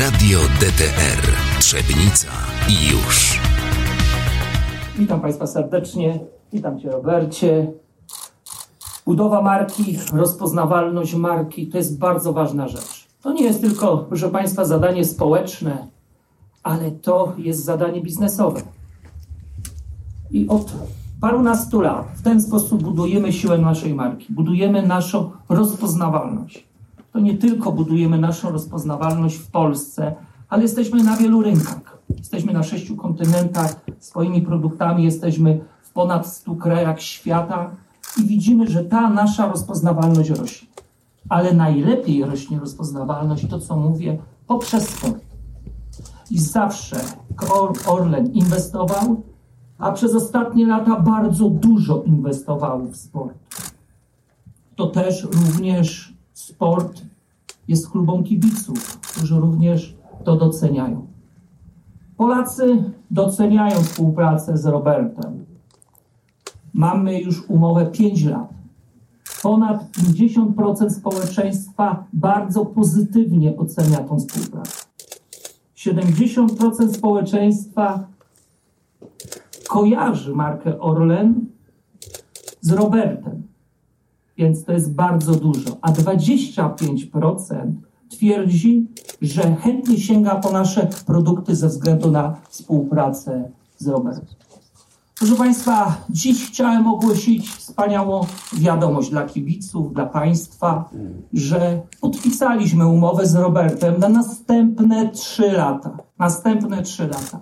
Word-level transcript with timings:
Radio 0.00 0.38
DTR 0.38 1.22
Trzebnica 1.58 2.28
i 2.68 2.92
już. 2.92 3.40
Witam 4.98 5.20
Państwa 5.20 5.46
serdecznie. 5.46 6.20
Witam 6.52 6.80
Cię, 6.80 6.90
Robercie. 6.90 7.72
Budowa 9.06 9.42
marki, 9.42 9.98
rozpoznawalność 10.12 11.14
marki 11.14 11.66
to 11.66 11.78
jest 11.78 11.98
bardzo 11.98 12.32
ważna 12.32 12.68
rzecz. 12.68 13.06
To 13.22 13.32
nie 13.32 13.42
jest 13.44 13.60
tylko, 13.60 13.98
proszę 13.98 14.28
Państwa, 14.28 14.64
zadanie 14.64 15.04
społeczne, 15.04 15.86
ale 16.62 16.90
to 16.90 17.32
jest 17.38 17.64
zadanie 17.64 18.00
biznesowe. 18.00 18.62
I 20.30 20.48
od 20.48 20.72
parunastu 21.20 21.80
lat 21.80 22.06
w 22.16 22.22
ten 22.22 22.42
sposób 22.42 22.82
budujemy 22.82 23.32
siłę 23.32 23.58
naszej 23.58 23.94
marki, 23.94 24.32
budujemy 24.32 24.86
naszą 24.86 25.30
rozpoznawalność. 25.48 26.69
To 27.12 27.20
nie 27.20 27.38
tylko 27.38 27.72
budujemy 27.72 28.18
naszą 28.18 28.50
rozpoznawalność 28.50 29.36
w 29.36 29.50
Polsce, 29.50 30.14
ale 30.48 30.62
jesteśmy 30.62 31.02
na 31.02 31.16
wielu 31.16 31.42
rynkach. 31.42 31.98
Jesteśmy 32.18 32.52
na 32.52 32.62
sześciu 32.62 32.96
kontynentach, 32.96 33.80
swoimi 33.98 34.42
produktami 34.42 35.04
jesteśmy 35.04 35.60
w 35.82 35.92
ponad 35.92 36.26
100 36.26 36.54
krajach 36.54 37.00
świata 37.00 37.70
i 38.18 38.24
widzimy, 38.24 38.66
że 38.66 38.84
ta 38.84 39.10
nasza 39.10 39.48
rozpoznawalność 39.48 40.30
rośnie. 40.30 40.68
Ale 41.28 41.52
najlepiej 41.52 42.24
rośnie 42.24 42.58
rozpoznawalność, 42.58 43.46
to 43.46 43.58
co 43.58 43.76
mówię, 43.76 44.18
poprzez 44.46 44.88
sport. 44.88 45.24
I 46.30 46.38
zawsze 46.38 46.96
Orlen 47.86 48.32
inwestował, 48.32 49.22
a 49.78 49.92
przez 49.92 50.14
ostatnie 50.14 50.66
lata 50.66 51.00
bardzo 51.00 51.48
dużo 51.48 52.02
inwestował 52.06 52.86
w 52.86 52.96
sport. 52.96 53.38
To 54.76 54.86
też 54.86 55.24
również 55.24 56.19
sport 56.40 57.02
jest 57.68 57.90
klubą 57.90 58.24
kibiców, 58.24 58.98
którzy 59.00 59.40
również 59.40 59.96
to 60.24 60.36
doceniają. 60.36 61.06
Polacy 62.16 62.84
doceniają 63.10 63.82
współpracę 63.82 64.58
z 64.58 64.66
Robertem. 64.66 65.44
Mamy 66.74 67.20
już 67.20 67.50
umowę 67.50 67.86
5 67.86 68.24
lat. 68.24 68.48
Ponad 69.42 69.84
50% 69.92 70.90
społeczeństwa 70.90 72.04
bardzo 72.12 72.66
pozytywnie 72.66 73.56
ocenia 73.56 73.98
tą 73.98 74.18
współpracę. 74.18 74.84
70% 75.76 76.94
społeczeństwa 76.94 78.06
kojarzy 79.68 80.34
markę 80.34 80.80
Orlen 80.80 81.46
z 82.60 82.72
Robertem, 82.72 83.42
więc 84.40 84.64
to 84.64 84.72
jest 84.72 84.94
bardzo 84.94 85.34
dużo. 85.34 85.76
A 85.82 85.92
25% 85.92 87.72
twierdzi, 88.08 88.86
że 89.22 89.56
chętnie 89.56 89.98
sięga 89.98 90.34
po 90.34 90.52
nasze 90.52 90.88
produkty 91.06 91.56
ze 91.56 91.68
względu 91.68 92.10
na 92.10 92.36
współpracę 92.48 93.50
z 93.78 93.88
Robertem. 93.88 94.34
Proszę 95.18 95.34
Państwa, 95.34 95.96
dziś 96.10 96.48
chciałem 96.48 96.86
ogłosić 96.86 97.50
wspaniałą 97.50 98.20
wiadomość 98.52 99.10
dla 99.10 99.26
kibiców, 99.26 99.92
dla 99.92 100.06
Państwa, 100.06 100.90
że 101.32 101.80
podpisaliśmy 102.00 102.86
umowę 102.86 103.26
z 103.26 103.34
Robertem 103.34 103.94
na 103.98 104.08
następne 104.08 105.10
trzy 105.10 105.52
lata. 105.52 105.96
Następne 106.18 106.82
trzy 106.82 107.06
lata. 107.06 107.40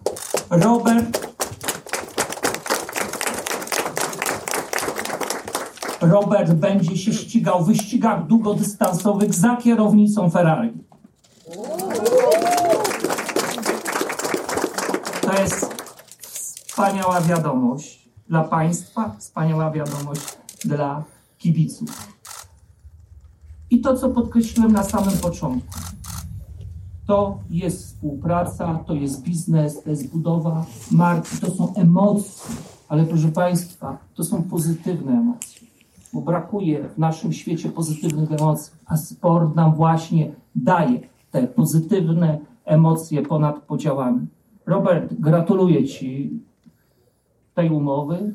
Robert 0.50 1.37
Robert 6.00 6.52
będzie 6.52 6.96
się 6.96 7.12
ścigał 7.12 7.64
w 7.64 7.66
wyścigach 7.66 8.26
długodystansowych 8.26 9.34
za 9.34 9.56
kierownicą 9.56 10.30
Ferrari. 10.30 10.72
To 15.20 15.42
jest 15.42 15.74
wspaniała 16.20 17.20
wiadomość 17.20 18.08
dla 18.28 18.44
Państwa, 18.44 19.16
wspaniała 19.18 19.70
wiadomość 19.70 20.38
dla 20.64 21.04
kibiców. 21.38 22.08
I 23.70 23.80
to, 23.80 23.96
co 23.96 24.08
podkreśliłem 24.08 24.72
na 24.72 24.82
samym 24.82 25.18
początku, 25.18 25.78
to 27.06 27.38
jest 27.50 27.86
współpraca, 27.86 28.84
to 28.86 28.94
jest 28.94 29.22
biznes, 29.22 29.82
to 29.82 29.90
jest 29.90 30.08
budowa 30.10 30.66
marki, 30.90 31.36
to 31.36 31.50
są 31.50 31.74
emocje, 31.74 32.56
ale 32.88 33.04
proszę 33.04 33.28
Państwa, 33.28 33.98
to 34.14 34.24
są 34.24 34.42
pozytywne 34.42 35.12
emocje 35.12 35.67
bo 36.18 36.24
brakuje 36.24 36.88
w 36.88 36.98
naszym 36.98 37.32
świecie 37.32 37.68
pozytywnych 37.68 38.32
emocji, 38.32 38.72
a 38.86 38.96
sport 38.96 39.56
nam 39.56 39.74
właśnie 39.74 40.34
daje 40.54 41.00
te 41.30 41.46
pozytywne 41.46 42.38
emocje 42.64 43.22
ponad 43.22 43.58
podziałami. 43.62 44.26
Robert, 44.66 45.14
gratuluję 45.14 45.84
Ci 45.84 46.40
tej 47.54 47.70
umowy. 47.70 48.32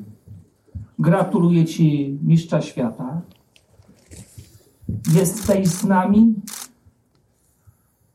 Gratuluję 0.98 1.64
Ci 1.64 2.18
mistrza 2.22 2.62
świata. 2.62 3.20
Jesteś 5.14 5.68
z 5.68 5.84
nami. 5.84 6.34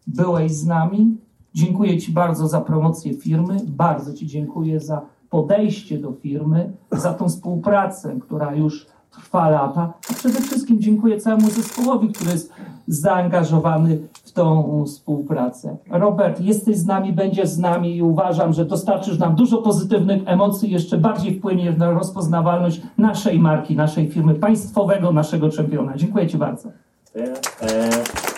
Byłeś 0.07 0.51
z 0.51 0.65
nami. 0.65 1.17
Dziękuję 1.53 1.97
Ci 1.97 2.11
bardzo 2.11 2.47
za 2.47 2.61
promocję 2.61 3.13
firmy. 3.13 3.57
Bardzo 3.67 4.13
Ci 4.13 4.27
dziękuję 4.27 4.79
za 4.79 5.01
podejście 5.29 5.97
do 5.97 6.11
firmy, 6.11 6.71
za 6.91 7.13
tą 7.13 7.29
współpracę, 7.29 8.19
która 8.19 8.55
już 8.55 8.87
trwa 9.21 9.49
lata. 9.49 9.93
A 10.11 10.13
przede 10.13 10.41
wszystkim 10.41 10.81
dziękuję 10.81 11.17
całemu 11.17 11.49
zespołowi, 11.49 12.09
który 12.09 12.31
jest 12.31 12.53
zaangażowany 12.87 13.99
w 14.13 14.31
tą 14.31 14.83
współpracę. 14.87 15.77
Robert, 15.89 16.41
jesteś 16.41 16.77
z 16.77 16.85
nami, 16.85 17.13
będziesz 17.13 17.49
z 17.49 17.59
nami 17.59 17.95
i 17.95 18.01
uważam, 18.01 18.53
że 18.53 18.65
dostarczysz 18.65 19.19
nam 19.19 19.35
dużo 19.35 19.57
pozytywnych 19.57 20.21
emocji, 20.25 20.71
jeszcze 20.71 20.97
bardziej 20.97 21.39
wpłynie 21.39 21.71
na 21.71 21.91
rozpoznawalność 21.91 22.81
naszej 22.97 23.39
marki, 23.39 23.75
naszej 23.75 24.09
firmy, 24.09 24.35
państwowego 24.35 25.11
naszego 25.11 25.49
czempiona. 25.49 25.93
Dziękuję 25.97 26.27
Ci 26.27 26.37
bardzo. 26.37 26.69
E, 27.15 27.89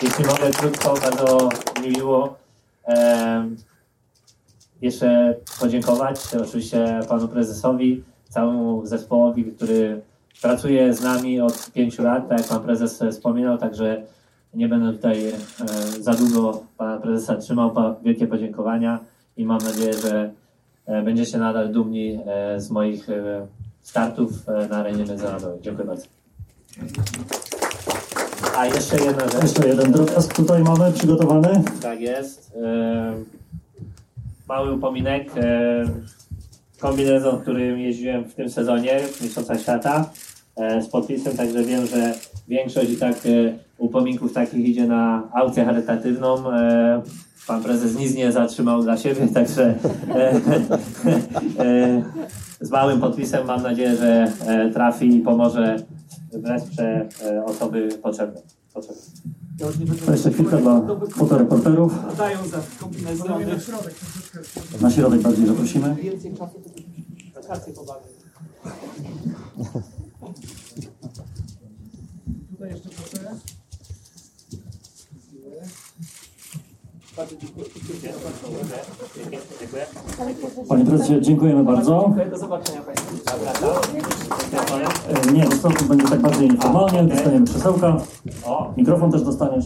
jeśli 0.02 0.24
mogę 0.24 0.50
krótko, 0.58 0.94
bardzo 1.02 1.48
mi 1.82 1.90
miło 1.90 2.34
e, 2.88 3.48
jeszcze 4.82 5.34
podziękować 5.60 6.20
oczywiście 6.42 7.00
panu 7.08 7.28
prezesowi, 7.28 8.02
całemu 8.28 8.86
zespołowi, 8.86 9.44
który 9.44 10.02
pracuje 10.42 10.94
z 10.94 11.00
nami 11.02 11.40
od 11.40 11.70
pięciu 11.72 12.02
lat, 12.02 12.28
tak 12.28 12.38
jak 12.38 12.48
pan 12.48 12.60
prezes 12.60 13.02
wspominał, 13.10 13.58
także 13.58 14.02
nie 14.54 14.68
będę 14.68 14.92
tutaj 14.92 15.28
e, 15.28 15.34
za 16.00 16.14
długo 16.14 16.62
pana 16.76 16.96
prezesa 16.96 17.36
trzymał. 17.36 17.74
Wielkie 18.02 18.26
podziękowania 18.26 18.98
i 19.36 19.44
mam 19.44 19.58
nadzieję, 19.58 19.94
że 19.94 20.30
e, 20.86 21.02
będziecie 21.02 21.38
nadal 21.38 21.72
dumni 21.72 22.18
e, 22.26 22.60
z 22.60 22.70
moich 22.70 23.06
startów 23.82 24.30
na 24.70 24.76
arenie 24.76 25.04
międzynarodowej. 25.04 25.58
Dziękuję 25.62 25.86
bardzo. 25.86 26.06
A 28.56 28.66
jeszcze 28.66 28.96
jedna 28.96 29.28
rzecz. 29.28 29.42
Jeszcze 29.42 29.68
jeden 29.68 29.92
drobiazg 29.92 30.34
tutaj 30.34 30.62
mamy 30.62 30.92
przygotowany. 30.92 31.62
Tak 31.82 32.00
jest. 32.00 32.52
Mały 34.48 34.72
upominek. 34.72 35.30
Kombinezon, 36.78 37.40
którym 37.40 37.78
jeździłem 37.78 38.24
w 38.24 38.34
tym 38.34 38.50
sezonie 38.50 39.00
w 39.00 39.20
Mistrzostwach 39.20 39.60
Świata. 39.60 40.10
E, 40.56 40.82
z 40.82 40.88
podpisem, 40.88 41.36
także 41.36 41.64
wiem, 41.64 41.86
że 41.86 42.14
większość 42.48 42.90
i 42.90 42.96
tak 42.96 43.16
e, 43.16 43.58
upominków 43.78 44.32
takich 44.32 44.68
idzie 44.68 44.86
na 44.86 45.28
aukcję 45.34 45.64
charytatywną. 45.64 46.52
E, 46.52 47.02
pan 47.46 47.62
prezes 47.62 47.98
nic 47.98 48.14
nie 48.14 48.32
zatrzymał 48.32 48.82
dla 48.82 48.96
siebie, 48.96 49.28
także 49.34 49.74
z 52.60 52.70
małym 52.70 53.00
podpisem 53.00 53.46
mam 53.46 53.62
nadzieję, 53.62 53.96
że 53.96 54.32
trafi 54.72 55.16
i 55.16 55.20
pomoże, 55.20 55.76
wesprze 56.32 57.08
osoby 57.44 57.88
potrzebne. 58.02 58.40
potrzebne. 58.74 59.02
jeszcze 60.12 60.30
chwilkę 60.30 60.56
dla 60.56 60.82
fotoreporterów. 61.10 62.16
Dają 62.18 62.46
za 62.46 62.58
kombinezony. 62.80 63.46
Na 64.80 64.90
środek 64.90 65.20
bardziej 65.20 65.46
zaprosimy. 65.46 65.94
Więcej 65.94 66.34
czasu, 66.34 67.72
to. 67.74 68.00
Tutaj 72.62 72.74
jeszcze 72.74 72.88
proszę. 72.88 73.36
Panie 80.68 80.84
prezesie, 80.84 81.20
dziękujemy 81.20 81.64
bardzo. 81.64 82.14
Do 82.30 82.38
zobaczenia 82.38 82.82
Państwu. 82.82 83.16
E, 85.28 85.32
Nie, 85.32 85.44
dostępny 85.44 85.88
będzie 85.88 86.08
tak 86.08 86.20
bardziej 86.20 86.50
nieformalnie. 86.50 87.04
Dostaniemy 87.04 87.46
krzesełka. 87.46 87.96
Mikrofon 88.76 89.12
też 89.12 89.22
dostaniesz. 89.22 89.64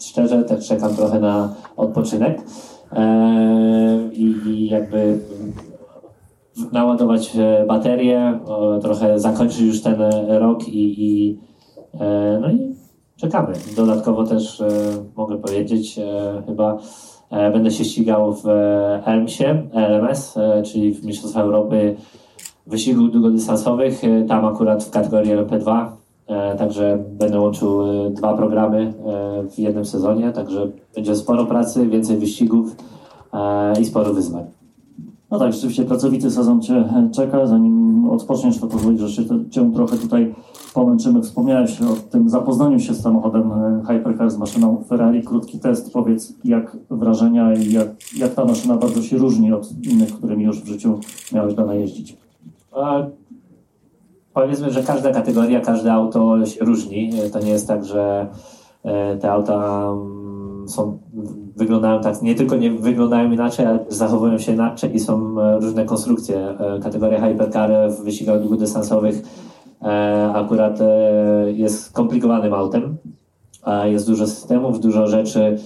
Szczerze 0.00 0.44
też 0.44 0.68
czekam 0.68 0.96
trochę 0.96 1.20
na 1.20 1.54
odpoczynek 1.76 2.40
e, 2.92 4.10
i, 4.12 4.24
i 4.46 4.68
jakby 4.68 5.18
naładować 6.72 7.36
e, 7.36 7.64
baterię, 7.68 8.40
trochę 8.82 9.20
zakończyć 9.20 9.60
już 9.60 9.82
ten 9.82 9.96
rok 10.28 10.68
i, 10.68 11.04
i 11.04 11.38
E, 12.00 12.38
no 12.40 12.50
i 12.50 12.74
czekamy. 13.16 13.52
Dodatkowo 13.76 14.24
też 14.24 14.60
e, 14.60 14.68
mogę 15.16 15.38
powiedzieć, 15.38 15.98
e, 15.98 16.42
chyba 16.46 16.78
e, 17.30 17.50
będę 17.50 17.70
się 17.70 17.84
ścigał 17.84 18.34
w 18.34 18.48
e, 18.48 19.02
ELMS-ie, 19.06 19.62
LMS, 19.72 20.36
e, 20.36 20.62
czyli 20.62 20.94
w 20.94 21.04
Mistrzostwach 21.04 21.44
Europy 21.44 21.96
wyścigów 22.66 23.12
długodystansowych, 23.12 24.04
e, 24.04 24.24
tam 24.24 24.44
akurat 24.44 24.84
w 24.84 24.90
kategorii 24.90 25.32
LP2, 25.32 25.86
e, 26.26 26.56
także 26.56 27.04
będę 27.10 27.40
łączył 27.40 27.82
e, 28.06 28.10
dwa 28.10 28.36
programy 28.36 28.78
e, 28.78 29.48
w 29.48 29.58
jednym 29.58 29.84
sezonie, 29.84 30.32
także 30.32 30.68
będzie 30.94 31.16
sporo 31.16 31.46
pracy, 31.46 31.86
więcej 31.86 32.16
wyścigów 32.16 32.76
e, 33.32 33.80
i 33.80 33.84
sporo 33.84 34.14
wyzwań. 34.14 34.61
No 35.32 35.38
tak, 35.38 35.52
rzeczywiście 35.52 35.84
pracowity 35.84 36.30
sezon 36.30 36.62
Cię 36.62 36.74
e, 36.74 37.08
czeka. 37.14 37.46
Zanim 37.46 38.08
odpoczniesz, 38.10 38.58
to 38.58 38.66
pozwolisz, 38.66 39.00
że 39.00 39.10
się, 39.10 39.50
Cię 39.50 39.72
trochę 39.74 39.96
tutaj 39.96 40.34
pomęczymy. 40.74 41.22
Wspomniałeś 41.22 41.82
o 41.82 42.10
tym 42.10 42.28
zapoznaniu 42.28 42.80
się 42.80 42.94
z 42.94 43.02
samochodem 43.02 43.52
e, 43.52 43.82
Hypercar, 43.86 44.30
z 44.30 44.38
maszyną 44.38 44.84
Ferrari. 44.88 45.22
Krótki 45.22 45.58
test. 45.58 45.92
Powiedz, 45.92 46.34
jak 46.44 46.76
wrażenia 46.90 47.54
i 47.54 47.72
jak, 47.72 47.88
jak 48.16 48.34
ta 48.34 48.44
maszyna 48.44 48.76
bardzo 48.76 49.02
się 49.02 49.18
różni 49.18 49.52
od 49.52 49.72
innych, 49.82 50.14
którymi 50.14 50.44
już 50.44 50.60
w 50.60 50.66
życiu 50.66 51.00
miałeś 51.32 51.54
dane 51.54 51.76
jeździć. 51.76 52.16
A 52.72 53.02
Powiedzmy, 54.34 54.70
że 54.70 54.82
każda 54.82 55.12
kategoria, 55.12 55.60
każde 55.60 55.92
auto 55.92 56.46
się 56.46 56.64
różni. 56.64 57.10
To 57.32 57.38
nie 57.40 57.50
jest 57.50 57.68
tak, 57.68 57.84
że 57.84 58.26
e, 58.84 59.16
te 59.16 59.32
auta 59.32 59.88
mm, 59.92 60.31
są, 60.66 60.98
wyglądają 61.56 62.00
tak, 62.00 62.22
nie 62.22 62.34
tylko 62.34 62.56
nie 62.56 62.70
wyglądają 62.70 63.32
inaczej, 63.32 63.66
ale 63.66 63.78
zachowują 63.88 64.38
się 64.38 64.52
inaczej 64.52 64.94
i 64.94 65.00
są 65.00 65.40
e, 65.40 65.60
różne 65.60 65.84
konstrukcje. 65.84 66.38
E, 66.38 66.80
Kategoria 66.80 67.20
Hypercar 67.20 67.70
w 67.90 68.04
wyścigach 68.04 68.40
długodystansowych 68.40 69.22
e, 69.82 70.30
akurat 70.34 70.78
jest 71.46 71.84
skomplikowanym 71.84 72.54
autem. 72.54 72.96
Jest 73.84 74.06
dużo 74.06 74.26
systemów, 74.26 74.80
dużo 74.80 75.06
rzeczy, 75.06 75.56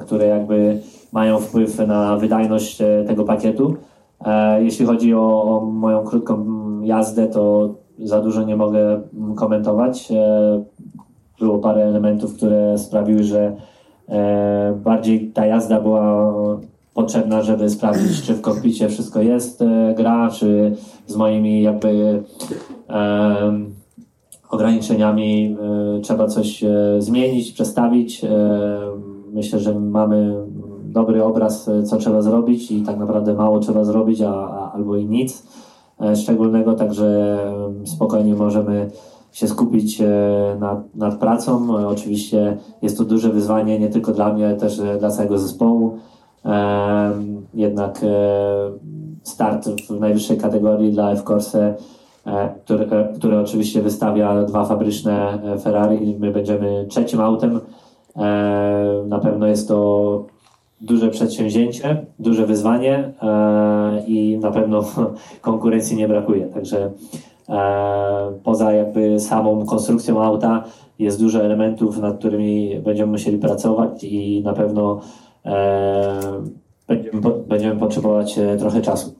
które 0.00 0.26
jakby 0.26 0.80
mają 1.12 1.38
wpływ 1.38 1.78
na 1.78 2.16
wydajność 2.16 2.78
tego 3.06 3.24
pakietu. 3.24 3.74
Jeśli 4.58 4.86
chodzi 4.86 5.14
o, 5.14 5.42
o 5.42 5.64
moją 5.64 6.04
krótką 6.04 6.46
jazdę, 6.82 7.26
to 7.26 7.74
za 7.98 8.20
dużo 8.20 8.42
nie 8.42 8.56
mogę 8.56 9.00
mm, 9.14 9.34
komentować. 9.34 10.08
E, 11.40 11.44
Było 11.44 11.58
parę 11.58 11.84
elementów, 11.84 12.36
które 12.36 12.78
sprawiły, 12.78 13.24
że 13.24 13.56
e, 14.08 14.78
bardziej 14.84 15.30
ta 15.30 15.46
jazda 15.46 15.80
była 15.80 16.34
potrzebna, 16.94 17.42
żeby 17.42 17.70
sprawdzić, 17.70 18.22
czy 18.22 18.34
w 18.34 18.40
kokpicie 18.40 18.88
wszystko 18.88 19.22
jest, 19.22 19.62
e, 19.62 19.94
gra, 19.96 20.30
czy 20.30 20.76
z 21.06 21.16
moimi 21.16 21.62
jakby 21.62 22.22
em, 22.88 23.74
ograniczeniami 24.50 25.56
e, 25.96 26.00
trzeba 26.00 26.26
coś 26.26 26.64
e, 26.64 26.68
zmienić, 26.98 27.52
przestawić. 27.52 28.24
E, 28.24 28.28
myślę, 29.32 29.60
że 29.60 29.80
mamy 29.80 30.34
dobry 30.84 31.24
obraz, 31.24 31.68
e, 31.68 31.82
co 31.82 31.96
trzeba 31.96 32.22
zrobić 32.22 32.70
i 32.70 32.82
tak 32.82 32.98
naprawdę 32.98 33.34
mało 33.34 33.58
trzeba 33.58 33.84
zrobić, 33.84 34.20
a, 34.20 34.32
a, 34.32 34.72
albo 34.72 34.96
i 34.96 35.06
nic 35.06 35.46
e, 36.00 36.16
szczególnego, 36.16 36.74
także 36.74 37.38
e, 37.82 37.86
spokojnie 37.86 38.34
możemy 38.34 38.90
się 39.36 39.48
skupić 39.48 40.00
e, 40.00 40.06
nad, 40.60 40.94
nad 40.94 41.18
pracą. 41.18 41.78
E, 41.78 41.88
Oczywiście 41.88 42.56
jest 42.82 42.98
to 42.98 43.04
duże 43.04 43.30
wyzwanie 43.30 43.78
nie 43.78 43.88
tylko 43.88 44.12
dla 44.12 44.32
mnie, 44.32 44.46
ale 44.46 44.56
też 44.56 44.78
e, 44.78 44.98
dla 44.98 45.10
całego 45.10 45.38
zespołu. 45.38 45.98
Jednak 47.54 48.00
start 49.22 49.68
w 49.68 50.00
najwyższej 50.00 50.38
kategorii 50.38 50.92
dla 50.92 51.12
F-Corse, 51.12 51.74
e, 52.26 52.54
który, 52.64 52.84
e, 52.84 53.12
który 53.14 53.38
oczywiście 53.38 53.82
wystawia 53.82 54.42
dwa 54.42 54.64
fabryczne 54.64 55.38
Ferrari. 55.62 56.16
My 56.18 56.30
będziemy 56.30 56.86
trzecim 56.88 57.20
autem. 57.20 57.60
Na 59.06 59.18
pewno 59.18 59.46
jest 59.46 59.68
to 59.68 60.24
duże 60.80 61.08
przedsięwzięcie, 61.08 62.06
duże 62.18 62.46
wyzwanie 62.46 63.12
i 64.06 64.38
na 64.38 64.50
pewno 64.50 64.84
konkurencji 65.40 65.96
nie 65.96 66.08
brakuje. 66.08 66.46
Także 66.46 66.90
poza 68.44 68.72
jakby 68.72 69.20
samą 69.20 69.66
konstrukcją 69.66 70.22
auta 70.22 70.64
jest 70.98 71.20
dużo 71.20 71.44
elementów, 71.44 71.98
nad 71.98 72.18
którymi 72.18 72.80
będziemy 72.84 73.12
musieli 73.12 73.38
pracować 73.38 74.04
i 74.04 74.42
na 74.44 74.52
pewno 74.52 75.00
e, 75.44 76.20
będziemy, 76.88 77.20
będziemy 77.48 77.80
potrzebować 77.80 78.38
e, 78.38 78.56
trochę 78.56 78.82
czasu. 78.82 79.14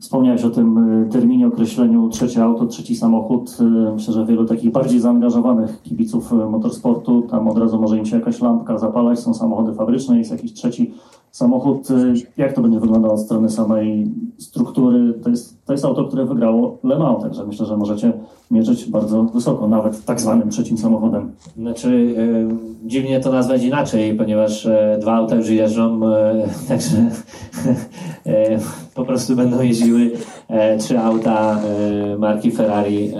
Wspomniałeś 0.00 0.44
o 0.44 0.50
tym 0.50 1.08
terminie, 1.12 1.46
określeniu 1.46 2.08
trzecie 2.08 2.44
auto, 2.44 2.66
trzeci 2.66 2.96
samochód. 2.96 3.56
Myślę, 3.94 4.14
że 4.14 4.26
wielu 4.26 4.44
takich 4.44 4.70
bardziej 4.70 5.00
zaangażowanych 5.00 5.82
kibiców 5.82 6.32
motorsportu, 6.32 7.22
tam 7.22 7.48
od 7.48 7.58
razu 7.58 7.80
może 7.80 7.98
im 7.98 8.06
się 8.06 8.16
jakaś 8.16 8.40
lampka 8.40 8.78
zapalać, 8.78 9.18
są 9.18 9.34
samochody 9.34 9.74
fabryczne, 9.74 10.18
jest 10.18 10.30
jakiś 10.30 10.52
trzeci 10.52 10.94
samochód. 11.36 11.90
Y, 11.90 12.14
Jak 12.36 12.52
to 12.52 12.60
będzie 12.60 12.80
wyglądało 12.80 13.14
od 13.14 13.20
strony 13.20 13.50
samej 13.50 14.10
struktury? 14.38 15.14
To 15.22 15.30
jest, 15.30 15.66
to 15.66 15.72
jest 15.72 15.84
auto, 15.84 16.04
które 16.04 16.24
wygrało 16.24 16.78
Le 16.84 16.98
Mans, 16.98 17.22
także 17.22 17.46
myślę, 17.46 17.66
że 17.66 17.76
możecie 17.76 18.12
mierzyć 18.50 18.90
bardzo 18.90 19.22
wysoko, 19.22 19.68
nawet 19.68 20.04
tak 20.04 20.20
zwanym 20.20 20.50
trzecim 20.50 20.78
samochodem. 20.78 21.32
Znaczy, 21.56 22.14
e, 22.18 22.88
dziwnie 22.88 23.20
to 23.20 23.32
nazwać 23.32 23.62
inaczej, 23.62 24.14
ponieważ 24.14 24.66
e, 24.66 24.98
dwa 25.00 25.12
auta 25.14 25.34
już 25.34 25.48
jeżdżą, 25.48 26.00
e, 26.06 26.48
także 26.68 26.96
po 28.94 29.04
prostu 29.04 29.36
będą 29.36 29.62
jeździły 29.62 30.10
trzy 30.78 30.98
auta 30.98 31.60
marki 32.18 32.50
Ferrari 32.50 33.12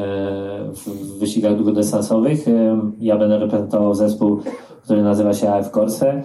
w, 0.75 1.19
wyścigach 1.19 1.57
długodystansowych. 1.57 2.45
Ja 3.01 3.19
będę 3.19 3.39
reprezentował 3.39 3.95
zespół, 3.95 4.41
który 4.85 5.03
nazywa 5.03 5.35
się 5.35 5.51
AF 5.51 5.71
Corse 5.71 6.23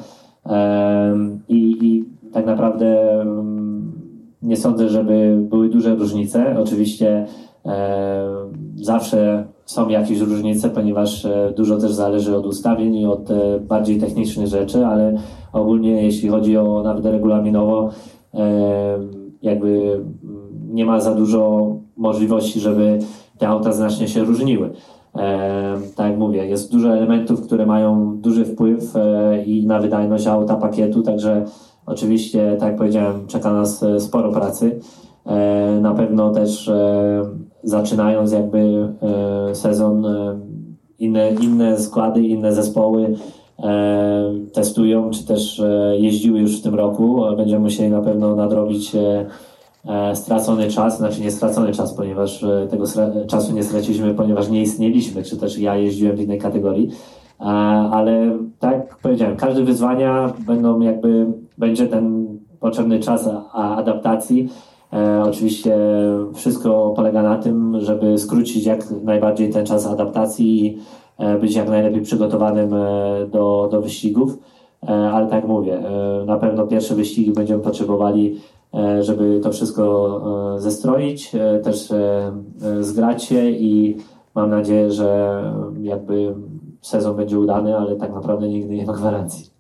i, 1.49 1.77
i 1.81 2.05
tak 2.31 2.45
naprawdę 2.45 3.21
mm, 3.21 3.91
nie 4.41 4.57
sądzę, 4.57 4.89
żeby 4.89 5.37
były 5.49 5.69
duże 5.69 5.95
różnice. 5.95 6.55
Oczywiście 6.59 7.25
zawsze 8.75 9.45
są 9.65 9.89
jakieś 9.89 10.19
różnice, 10.19 10.69
ponieważ 10.69 11.25
e, 11.25 11.53
dużo 11.55 11.77
też 11.77 11.91
zależy 11.93 12.37
od 12.37 12.45
ustawień 12.45 12.95
i 12.95 13.05
od 13.05 13.31
e, 13.31 13.59
bardziej 13.59 13.99
technicznych 13.99 14.47
rzeczy, 14.47 14.85
ale 14.85 15.17
ogólnie 15.53 16.03
jeśli 16.03 16.29
chodzi 16.29 16.57
o 16.57 16.81
nawet 16.83 17.05
regulaminowo, 17.05 17.89
jakby 19.41 19.69
mm, 20.23 20.49
nie 20.73 20.85
ma 20.85 20.99
za 20.99 21.15
dużo 21.15 21.67
możliwości, 21.97 22.59
żeby 22.59 22.99
te 23.37 23.47
auta 23.47 23.71
znacznie 23.71 24.07
się 24.07 24.23
różniły. 24.23 24.69
Tak 25.95 26.07
jak 26.07 26.17
mówię, 26.17 26.47
jest 26.47 26.71
dużo 26.71 26.93
elementów, 26.93 27.41
które 27.41 27.65
mają 27.65 28.17
duży 28.17 28.45
wpływ 28.45 28.95
e, 28.95 29.43
i 29.43 29.67
na 29.67 29.79
wydajność 29.79 30.27
auta, 30.27 30.55
pakietu, 30.55 31.01
także 31.01 31.45
oczywiście, 31.85 32.55
tak 32.59 32.69
jak 32.69 32.77
powiedziałem, 32.77 33.27
czeka 33.27 33.53
nas 33.53 33.83
e, 33.83 33.99
sporo 33.99 34.31
pracy. 34.31 34.79
E, 35.25 35.79
na 35.81 35.93
pewno 35.93 36.31
też 36.31 36.71
zaczynając 37.63 38.31
jakby 38.31 38.87
sezon, 39.53 40.05
inne, 40.99 41.31
inne 41.41 41.79
składy, 41.79 42.21
inne 42.21 42.53
zespoły 42.53 43.15
testują, 44.53 45.09
czy 45.09 45.27
też 45.27 45.61
jeździły 45.99 46.39
już 46.39 46.59
w 46.59 46.63
tym 46.63 46.75
roku. 46.75 47.21
Będziemy 47.37 47.59
musieli 47.59 47.89
na 47.89 48.01
pewno 48.01 48.35
nadrobić 48.35 48.91
stracony 50.13 50.69
czas, 50.69 50.97
znaczy 50.97 51.21
nie 51.21 51.31
stracony 51.31 51.71
czas, 51.71 51.93
ponieważ 51.93 52.43
e, 52.43 52.67
tego 52.69 52.85
czasu 53.27 53.53
nie 53.53 53.63
straciliśmy, 53.63 54.13
ponieważ 54.13 54.49
nie 54.49 54.61
istnieliśmy, 54.61 55.23
czy 55.23 55.37
też 55.37 55.59
ja 55.59 55.75
jeździłem 55.75 56.15
w 56.15 56.21
innej 56.21 56.39
kategorii. 56.39 56.89
E, 57.39 57.43
ale 57.91 58.37
tak 58.59 58.71
jak 58.71 58.97
powiedziałem, 58.97 59.35
każde 59.35 59.63
wyzwania 59.63 60.33
będą 60.47 60.79
jakby, 60.79 61.25
będzie 61.57 61.87
ten 61.87 62.27
potrzebny 62.59 62.99
czas 62.99 63.29
adaptacji. 63.53 64.49
E, 64.93 65.23
oczywiście 65.23 65.77
wszystko 66.33 66.93
polega 66.95 67.23
na 67.23 67.37
tym, 67.37 67.79
żeby 67.79 68.17
skrócić 68.17 68.65
jak 68.65 68.91
najbardziej 69.03 69.49
ten 69.49 69.65
czas 69.65 69.87
adaptacji 69.87 70.65
i 70.65 70.77
e, 71.17 71.37
być 71.37 71.55
jak 71.55 71.69
najlepiej 71.69 72.01
przygotowanym 72.01 72.73
e, 72.73 72.77
do, 73.31 73.69
do 73.71 73.81
wyścigów. 73.81 74.37
E, 74.89 75.11
ale 75.11 75.27
tak 75.27 75.47
mówię, 75.47 75.79
e, 75.79 76.25
na 76.25 76.37
pewno 76.37 76.67
pierwsze 76.67 76.95
wyścigi 76.95 77.31
będziemy 77.31 77.63
potrzebowali, 77.63 78.35
e, 78.35 78.60
żeby 78.99 79.39
to 79.43 79.51
wszystko 79.51 80.55
e, 80.55 80.61
zestroić, 80.61 81.35
e, 81.35 81.59
też 81.59 81.91
e, 81.91 82.33
e, 82.61 82.83
zgrać 82.83 83.23
się 83.23 83.49
i 83.49 83.97
mam 84.35 84.49
nadzieję, 84.49 84.91
że 84.91 85.41
jakby 85.81 86.35
sezon 86.81 87.15
będzie 87.15 87.39
udany, 87.39 87.77
ale 87.77 87.95
tak 87.95 88.13
naprawdę 88.13 88.47
nigdy 88.47 88.75
nie 88.75 88.85
ma 88.85 88.93
gwarancji. 88.93 89.50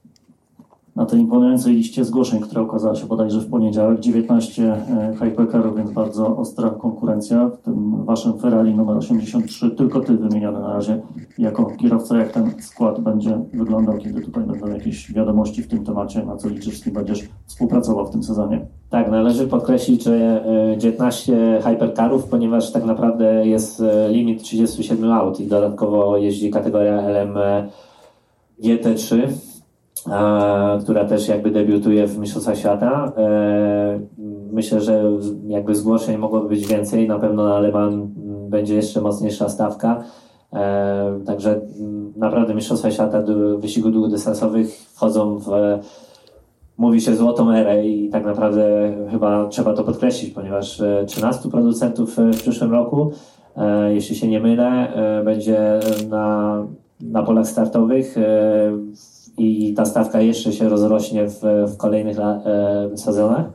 Na 0.95 1.05
tej 1.05 1.19
imponującej 1.19 1.75
liście 1.75 2.05
zgłoszeń, 2.05 2.39
która 2.39 2.61
ukazała 2.61 2.95
się 2.95 3.05
bodajże 3.05 3.39
w 3.39 3.49
poniedziałek. 3.49 3.99
19 3.99 4.73
e, 4.73 5.15
hypercarów, 5.19 5.77
więc 5.77 5.91
bardzo 5.91 6.37
ostra 6.37 6.69
konkurencja. 6.69 7.49
W 7.49 7.57
tym 7.57 8.05
waszym 8.05 8.39
Ferrari 8.39 8.75
numer 8.75 8.97
83, 8.97 9.71
tylko 9.71 9.99
ty 9.99 10.17
wymieniony 10.17 10.59
na 10.59 10.73
razie 10.73 11.01
jako 11.37 11.65
kierowca. 11.65 12.17
Jak 12.17 12.31
ten 12.31 12.51
skład 12.61 12.99
będzie 12.99 13.41
wyglądał, 13.53 13.97
kiedy 13.97 14.21
tutaj 14.21 14.43
będą 14.43 14.67
jakieś 14.67 15.13
wiadomości 15.13 15.63
w 15.63 15.67
tym 15.67 15.85
temacie, 15.85 16.25
na 16.25 16.37
co 16.37 16.49
liczysz, 16.49 16.79
z 16.79 16.83
kim 16.83 16.93
będziesz 16.93 17.19
współpracował 17.45 18.07
w 18.07 18.11
tym 18.11 18.23
sezonie? 18.23 18.65
Tak, 18.89 19.11
należy 19.11 19.47
podkreślić, 19.47 20.03
że 20.03 20.45
e, 20.73 20.77
19 20.77 21.61
hypercarów, 21.63 22.25
ponieważ 22.25 22.71
tak 22.71 22.85
naprawdę 22.85 23.47
jest 23.47 23.81
e, 23.81 24.09
limit 24.09 24.43
37 24.43 25.11
aut 25.11 25.39
i 25.39 25.47
dodatkowo 25.47 26.17
jeździ 26.17 26.51
kategoria 26.51 27.01
LM 27.09 27.37
e, 27.37 27.69
GT3, 28.63 29.15
e, 29.15 29.50
która 30.81 31.05
też 31.05 31.27
jakby 31.27 31.51
debiutuje 31.51 32.07
w 32.07 32.17
Mistrzostwach 32.17 32.57
Świata. 32.57 33.11
E, 33.17 33.99
Myślę, 34.51 34.81
że 34.81 35.03
jakby 35.47 35.75
zgłoszeń 35.75 36.17
mogłoby 36.17 36.49
być 36.49 36.67
więcej, 36.67 37.07
na 37.07 37.19
pewno 37.19 37.45
na 37.45 37.59
Le 37.59 37.71
Mans 37.71 37.95
będzie 38.49 38.75
jeszcze 38.75 39.01
mocniejsza 39.01 39.49
stawka. 39.49 40.03
E, 40.53 41.19
Także 41.25 41.61
mm, 41.79 42.13
naprawdę 42.15 42.55
Mistrzostwa 42.55 42.91
Świata 42.91 43.23
do 43.23 43.57
wyścigu 43.57 43.91
długodystansowych 43.91 44.73
wchodzą 44.93 45.37
w 45.37 45.49
mówi 46.77 47.01
się 47.01 47.15
złotą 47.15 47.51
erę 47.51 47.85
i 47.85 48.09
tak 48.09 48.25
naprawdę 48.25 48.93
chyba 49.11 49.47
trzeba 49.47 49.73
to 49.73 49.83
podkreślić, 49.83 50.33
ponieważ 50.33 50.81
e, 50.81 51.05
13 51.07 51.49
producentów 51.49 52.19
e, 52.19 52.31
w 52.33 52.41
przyszłym 52.41 52.71
roku, 52.71 53.11
e, 53.57 53.93
jeśli 53.93 54.15
się 54.15 54.27
nie 54.27 54.39
mylę, 54.39 54.93
e, 54.93 55.23
będzie 55.23 55.79
na, 56.09 56.57
na 57.01 57.23
polach 57.23 57.47
startowych 57.47 58.17
e, 58.17 58.21
i 59.41 59.73
ta 59.73 59.85
stawka 59.85 60.21
jeszcze 60.21 60.51
się 60.53 60.69
rozrośnie 60.69 61.27
w, 61.27 61.41
w 61.67 61.77
kolejnych 61.77 62.17
la- 62.17 62.41
e, 62.45 62.97
sezonach. 62.97 63.45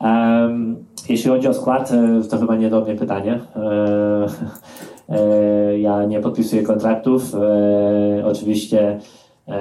Em, 0.00 0.84
Jeśli 1.08 1.30
chodzi 1.30 1.48
o 1.48 1.54
skład, 1.54 1.92
e, 1.92 2.20
to 2.30 2.38
chyba 2.38 2.56
nie 2.56 2.70
do 2.70 2.80
mnie 2.80 2.94
pytanie. 2.94 3.40
E, 3.56 4.26
e, 5.08 5.78
Ja 5.78 6.04
nie 6.04 6.20
podpisuję 6.20 6.62
kontraktów. 6.62 7.34
E, 7.34 8.26
Oczywiście 8.26 8.98
e, 9.48 9.58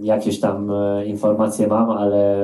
jakieś 0.00 0.40
tam 0.40 0.70
e, 0.70 1.06
informacje 1.06 1.66
mam, 1.66 1.90
ale 1.90 2.36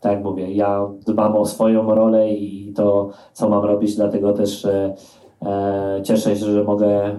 tak 0.00 0.12
jak 0.12 0.24
mówię, 0.24 0.52
ja 0.52 0.86
dbam 1.06 1.36
o 1.36 1.46
swoją 1.46 1.94
rolę 1.94 2.30
i 2.30 2.72
to, 2.76 3.10
co 3.32 3.48
mam 3.48 3.64
robić, 3.64 3.96
dlatego 3.96 4.32
też 4.32 4.64
e, 4.64 4.70
e, 4.74 4.94
cieszę 6.02 6.36
się, 6.36 6.44
że 6.44 6.64
mogę 6.64 6.86
e, 6.86 7.14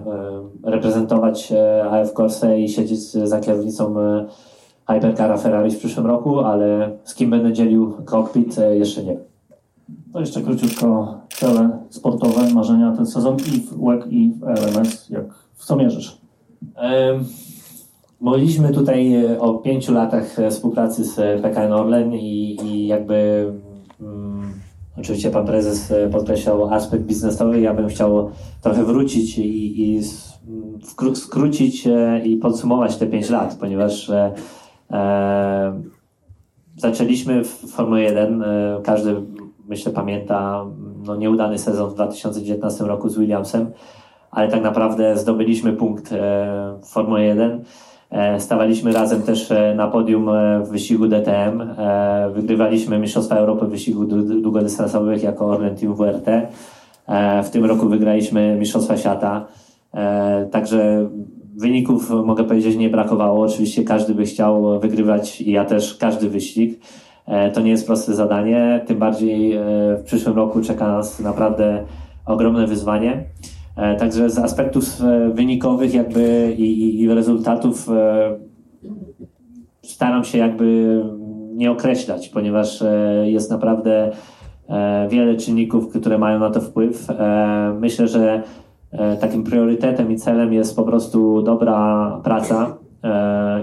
reprezentować 0.64 1.52
e, 1.52 1.84
AF 1.90 2.12
Corse 2.12 2.60
i 2.60 2.68
siedzieć 2.68 3.00
za 3.00 3.40
kierownicą 3.40 4.00
e, 4.00 4.26
Hypercara 4.88 5.36
Ferrari 5.36 5.70
w 5.70 5.78
przyszłym 5.78 6.06
roku, 6.06 6.40
ale 6.40 6.90
z 7.04 7.14
kim 7.14 7.30
będę 7.30 7.52
dzielił 7.52 7.92
cockpit, 8.04 8.58
e, 8.58 8.76
jeszcze 8.76 9.04
nie. 9.04 9.16
To 10.12 10.20
jeszcze 10.20 10.42
króciutko 10.42 11.14
cele 11.28 11.78
sportowe, 11.90 12.54
marzenia 12.54 12.92
ten 12.96 13.06
sezon 13.06 13.36
i 13.36 13.60
w 13.60 13.84
WEC 13.84 14.06
i 14.10 14.32
w 14.40 14.42
LMS. 14.42 15.10
Jak, 15.10 15.34
w 15.54 15.64
co 15.64 15.76
mierzysz? 15.76 16.20
Em, 16.76 17.24
Mówiliśmy 18.20 18.72
tutaj 18.72 19.14
e, 19.14 19.40
o 19.40 19.54
pięciu 19.54 19.92
latach 19.92 20.38
e, 20.38 20.50
współpracy 20.50 21.04
z 21.04 21.18
e, 21.18 21.38
PKN 21.38 21.72
Orlen 21.72 22.14
i, 22.14 22.56
i 22.62 22.86
jakby 22.86 23.46
mm, 24.00 24.25
oczywiście 24.98 25.30
pan 25.30 25.46
prezes 25.46 25.90
e, 25.90 26.08
podkreślał 26.08 26.74
aspekt 26.74 27.04
biznesowy. 27.04 27.60
Ja 27.60 27.74
bym 27.74 27.88
chciał 27.88 28.30
trochę 28.62 28.84
wrócić 28.84 29.38
i, 29.38 29.82
i 29.82 30.02
skrócić 31.14 31.86
e, 31.86 32.20
i 32.24 32.36
podsumować 32.36 32.96
te 32.96 33.06
pięć 33.06 33.30
lat, 33.30 33.56
ponieważ 33.60 34.10
e, 34.10 34.32
e, 34.90 35.80
zaczęliśmy 36.76 37.44
w 37.44 37.48
Formule 37.48 38.02
1. 38.02 38.42
E, 38.42 38.80
każdy 38.84 39.14
myślę 39.68 39.92
pamięta 39.92 40.66
no, 41.06 41.16
nieudany 41.16 41.58
sezon 41.58 41.90
w 41.90 41.94
2019 41.94 42.84
roku 42.84 43.08
z 43.08 43.18
Williamsem 43.18 43.70
ale 44.30 44.48
tak 44.48 44.62
naprawdę 44.62 45.18
zdobyliśmy 45.18 45.72
punkt 45.72 46.10
w 46.82 46.86
Formule 46.86 47.24
1. 47.24 47.64
E, 48.16 48.40
Stawaliśmy 48.40 48.92
razem 48.92 49.22
też 49.22 49.50
e, 49.50 49.74
na 49.74 49.88
podium 49.88 50.28
e, 50.28 50.60
w 50.60 50.68
wyścigu 50.68 51.08
DTM. 51.08 51.62
Wygrywaliśmy 52.34 52.98
Mistrzostwa 52.98 53.34
Europy 53.36 53.66
w 53.66 53.70
wyścigu 53.70 54.04
dłu- 54.04 54.42
długodystansowych 54.42 55.22
jako 55.22 55.46
Orlen 55.46 55.76
Team 55.76 55.94
WRT. 55.94 56.26
W 57.44 57.50
tym 57.50 57.64
roku 57.64 57.88
wygraliśmy 57.88 58.56
Mistrzostwa 58.58 58.96
Świata. 58.96 59.46
Także 60.50 61.08
wyników 61.56 62.10
mogę 62.10 62.44
powiedzieć 62.44 62.76
nie 62.76 62.90
brakowało. 62.90 63.44
Oczywiście 63.44 63.84
każdy 63.84 64.14
by 64.14 64.24
chciał 64.24 64.80
wygrywać 64.80 65.40
i 65.40 65.50
ja 65.50 65.64
też 65.64 65.94
każdy 65.94 66.30
wyścig. 66.30 66.80
To 67.54 67.60
nie 67.60 67.70
jest 67.70 67.86
proste 67.86 68.14
zadanie, 68.14 68.84
tym 68.86 68.98
bardziej 68.98 69.58
w 69.98 70.02
przyszłym 70.04 70.36
roku 70.36 70.60
czeka 70.60 70.88
nas 70.88 71.20
naprawdę 71.20 71.84
ogromne 72.26 72.66
wyzwanie. 72.66 73.24
E, 73.76 73.96
Także 73.96 74.30
z 74.30 74.38
aspektów 74.38 74.84
e, 75.00 75.30
wynikowych 75.30 75.94
jakby 75.94 76.54
i, 76.58 77.00
i, 77.00 77.08
rezultatów 77.14 77.88
e, 77.90 78.38
staram 79.82 80.24
się 80.24 80.38
jakby 80.38 81.02
nie 81.54 81.70
określać, 81.70 82.28
ponieważ 82.28 82.84
jest 83.24 83.50
naprawdę 83.50 84.10
wiele 85.08 85.36
czynników, 85.36 85.90
które 85.90 86.18
mają 86.18 86.38
na 86.38 86.50
to 86.50 86.60
wpływ. 86.60 87.06
Myślę, 87.80 88.08
że 88.08 88.42
takim 89.20 89.44
priorytetem 89.44 90.12
i 90.12 90.16
celem 90.16 90.52
jest 90.52 90.76
po 90.76 90.82
prostu 90.82 91.42
dobra 91.42 92.20
praca 92.24 92.76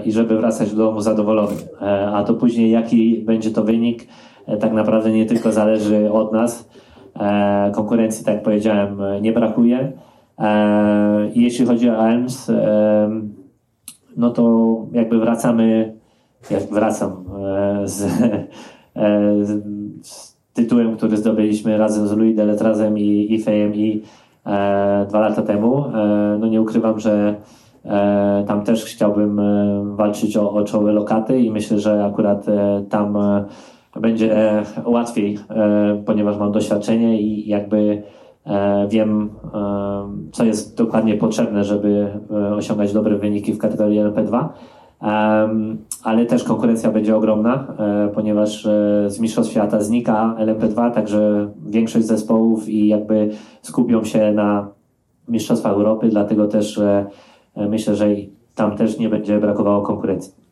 i 0.04 0.12
żeby 0.12 0.36
wracać 0.38 0.70
do 0.70 0.76
domu 0.76 1.00
zadowolony. 1.00 1.56
A 2.14 2.24
to 2.24 2.34
później 2.34 2.70
jaki 2.70 3.18
będzie 3.18 3.50
to 3.50 3.64
wynik, 3.64 4.06
tak 4.60 4.72
naprawdę 4.72 5.10
nie 5.10 5.26
tylko 5.26 5.52
zależy 5.52 6.12
od 6.12 6.32
nas. 6.32 6.68
E, 7.20 7.72
Konkurencji, 7.74 8.24
tak 8.24 8.34
jak 8.34 8.44
powiedziałem, 8.44 8.98
nie 9.20 9.32
brakuje. 9.32 9.92
E, 10.38 11.30
I 11.34 11.42
jeśli 11.42 11.66
chodzi 11.66 11.90
o 11.90 12.06
ELMS, 12.06 12.50
e, 12.50 13.10
no 14.16 14.30
to 14.30 14.76
jakby 14.92 15.18
wracamy, 15.18 15.94
jak 16.50 16.62
wracam 16.62 17.24
z, 17.84 18.12
z, 20.02 20.34
tytułem, 20.52 20.96
który 20.96 21.16
zdobyliśmy 21.16 21.78
razem 21.78 22.08
z 22.08 22.12
Louis 22.12 22.36
Deletrazem 22.36 22.98
i, 22.98 23.34
i 23.34 23.42
FAMI 23.42 24.02
e, 24.46 25.06
dwa 25.08 25.20
lata 25.20 25.42
temu. 25.42 25.84
No 26.40 26.46
nie 26.46 26.60
ukrywam, 26.60 27.00
że 27.00 27.34
tam 28.46 28.64
też 28.64 28.84
chciałbym 28.84 29.40
walczyć 29.96 30.36
o, 30.36 30.52
o 30.52 30.64
czołowe 30.64 30.92
lokaty 30.92 31.40
i 31.40 31.50
myślę, 31.50 31.78
że 31.78 32.04
akurat 32.04 32.46
tam 32.88 33.16
będzie 34.00 34.36
e, 34.36 34.64
łatwiej, 34.84 35.38
e, 35.50 36.02
ponieważ 36.06 36.38
mam 36.38 36.52
doświadczenie 36.52 37.20
i 37.20 37.48
jakby 37.48 38.02
e, 38.46 38.88
wiem, 38.88 39.30
co 40.32 40.44
jest 40.44 40.76
dokładnie 40.76 41.14
potrzebne, 41.14 41.64
żeby 41.64 42.08
osiągać 42.56 42.92
dobre 42.92 43.18
wyniki 43.18 43.52
w 43.52 43.58
kategorii 43.58 44.00
LP2. 44.00 44.48
Em, 45.02 45.78
ale 46.02 46.26
też 46.26 46.44
konkurencja 46.44 46.90
będzie 46.90 47.16
ogromna, 47.16 47.66
ponieważ 48.14 48.62
z 49.06 49.20
Mistrzostw 49.20 49.52
Świata 49.52 49.80
znika 49.80 50.36
LMP2, 50.38 50.90
także 50.90 51.50
większość 51.66 52.06
zespołów 52.06 52.68
i 52.68 52.88
jakby 52.88 53.30
skupią 53.62 54.04
się 54.04 54.32
na 54.32 54.68
Mistrzostwach 55.28 55.72
Europy, 55.72 56.08
dlatego 56.08 56.48
też 56.48 56.80
myślę, 57.56 57.94
że 57.94 58.06
tam 58.54 58.76
też 58.76 58.98
nie 58.98 59.08
będzie 59.08 59.38
brakowało 59.38 59.82
konkurencji. 59.82 60.43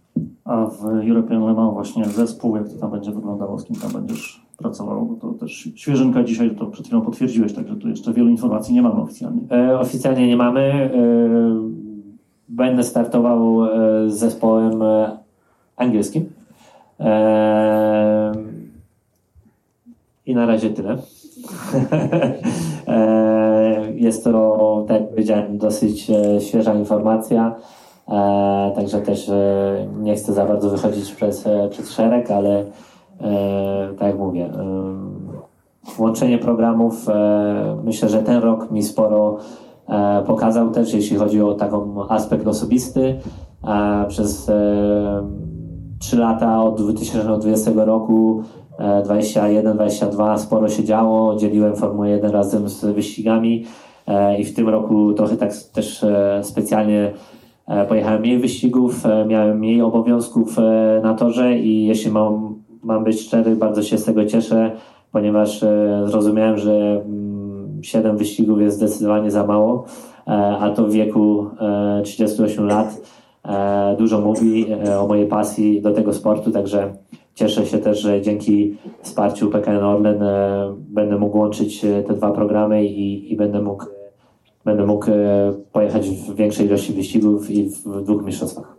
A 0.45 0.67
w 0.67 0.85
European 1.09 1.45
Le 1.45 1.55
Mans 1.55 1.75
właśnie 1.75 2.05
zespół, 2.05 2.57
jak 2.57 2.69
to 2.69 2.75
tam 2.79 2.91
będzie 2.91 3.11
wyglądało, 3.13 3.59
z 3.59 3.65
kim 3.65 3.77
tam 3.77 3.93
będziesz 3.93 4.43
pracował, 4.59 5.19
to 5.21 5.33
też 5.33 5.69
świeżynka 5.75 6.23
dzisiaj, 6.25 6.51
to 6.57 6.67
przed 6.67 6.87
chwilą 6.87 7.01
potwierdziłeś, 7.03 7.53
także 7.53 7.77
tu 7.77 7.89
jeszcze 7.89 8.13
wielu 8.13 8.29
informacji 8.29 8.75
nie 8.75 8.83
mamy 8.83 9.03
oficjalnie. 9.03 9.41
E, 9.51 9.79
Oficjalnie 9.79 10.27
nie 10.29 10.37
mamy. 10.37 10.61
E, 10.61 10.91
Będę 12.49 12.83
startował 12.83 13.65
e, 13.65 13.71
z 14.11 14.15
zespołem 14.19 14.83
e, 14.83 15.19
angielskim. 15.77 16.25
E, 17.01 18.33
I 20.27 20.35
na 20.35 20.47
razie 20.47 20.71
tyle. 20.71 20.97
E, 22.87 23.93
Jest 23.95 24.25
to, 24.25 24.85
tak 24.89 25.01
jak 25.01 25.11
powiedziałem, 25.11 25.59
dosyć 25.59 26.11
świeża 26.49 26.75
informacja. 26.75 27.55
E, 28.09 28.73
Także 28.75 29.01
też 29.01 29.29
e, 29.29 29.87
nie 30.01 30.15
chcę 30.15 30.33
za 30.33 30.47
bardzo 30.47 30.71
wychodzić 30.71 31.13
przez, 31.13 31.47
e, 31.47 31.69
przez 31.69 31.91
szereg, 31.91 32.31
ale 32.31 32.65
tak 33.99 34.09
jak 34.09 34.19
mówię, 34.19 34.51
łączenie 35.99 36.39
programów. 36.39 37.07
Myślę, 37.85 38.09
że 38.09 38.23
ten 38.23 38.43
rok 38.43 38.71
mi 38.71 38.83
sporo 38.83 39.37
pokazał 40.27 40.71
też, 40.71 40.95
jeśli 40.95 41.17
chodzi 41.17 41.43
o 41.43 41.55
taką 41.55 42.09
aspekt 42.09 42.47
osobisty. 42.47 43.21
Przez 44.09 44.49
e, 44.49 45.29
3 45.99 46.17
lata 46.17 46.63
od 46.63 46.83
2020 46.83 47.71
roku, 47.85 48.43
e, 48.79 49.03
21-22, 49.03 50.39
sporo 50.39 50.69
się 50.69 50.85
działo. 50.85 51.37
Dzieliłem 51.37 51.77
Formułę 51.77 52.11
1 52.11 52.31
razem 52.31 52.69
z 52.69 52.85
wyścigami 52.85 53.65
i 54.39 54.45
w 54.45 54.55
tym 54.55 54.69
roku 54.69 55.13
trochę 55.13 55.37
tak 55.37 55.53
też 55.73 56.05
specjalnie 56.43 57.13
pojechałem 57.89 58.21
mniej 58.21 58.39
wyścigów, 58.39 59.07
e, 59.07 59.25
miałem 59.25 59.59
mniej 59.59 59.83
obowiązków 59.83 60.59
e, 60.59 61.01
na 61.03 61.15
torze 61.15 61.59
i 61.59 61.87
jeśli 61.87 62.11
mam, 62.11 62.55
mam 62.83 63.05
być 63.05 63.21
szczery, 63.21 63.57
bardzo 63.57 63.83
się 63.83 63.99
z 63.99 64.05
tego 64.05 64.25
cieszę, 64.25 64.71
ponieważ 65.13 65.63
e, 65.63 66.03
zrozumiałem, 66.07 66.59
że 66.59 67.03
mm, 67.07 67.79
7 67.83 68.17
wyścigów 68.17 68.61
jest 68.61 68.77
zdecydowanie 68.77 69.31
za 69.31 69.47
mało, 69.47 69.85
e, 70.27 70.31
a 70.61 70.71
to 70.71 70.87
w 70.87 70.93
wieku 70.93 71.47
e, 71.61 72.03
38 72.05 72.67
lat 72.67 73.03
e, 73.45 73.97
dużo 73.99 74.21
mówi 74.21 74.67
e, 74.87 75.01
o 75.01 75.07
mojej 75.07 75.27
pasji 75.27 75.83
do 75.83 75.93
tego 75.93 76.13
sportu, 76.13 76.51
także 76.51 76.93
cieszę 77.35 77.67
się 77.67 77.79
też, 77.79 78.01
że 78.01 78.23
dzięki 78.23 78.77
wsparciu 79.03 79.51
PKN 79.51 79.85
Orlen 79.85 80.23
e, 80.23 80.75
będę 80.79 81.19
mógł 81.19 81.39
łączyć 81.39 81.85
e, 81.85 82.03
te 82.03 82.15
dwa 82.15 82.31
programy 82.31 82.85
i, 82.85 83.33
i 83.33 83.37
będę 83.37 83.63
mógł 83.63 83.85
będę 84.65 84.87
mógł 84.87 85.11
e, 85.11 85.53
pojechać 85.73 86.11
w 86.11 86.35
większej 86.35 86.67
ilości 86.67 86.93
wyścigów 86.93 87.51
i 87.51 87.69
w, 87.71 88.03
dwóch 88.05 88.25
mistrzostwach. 88.25 88.77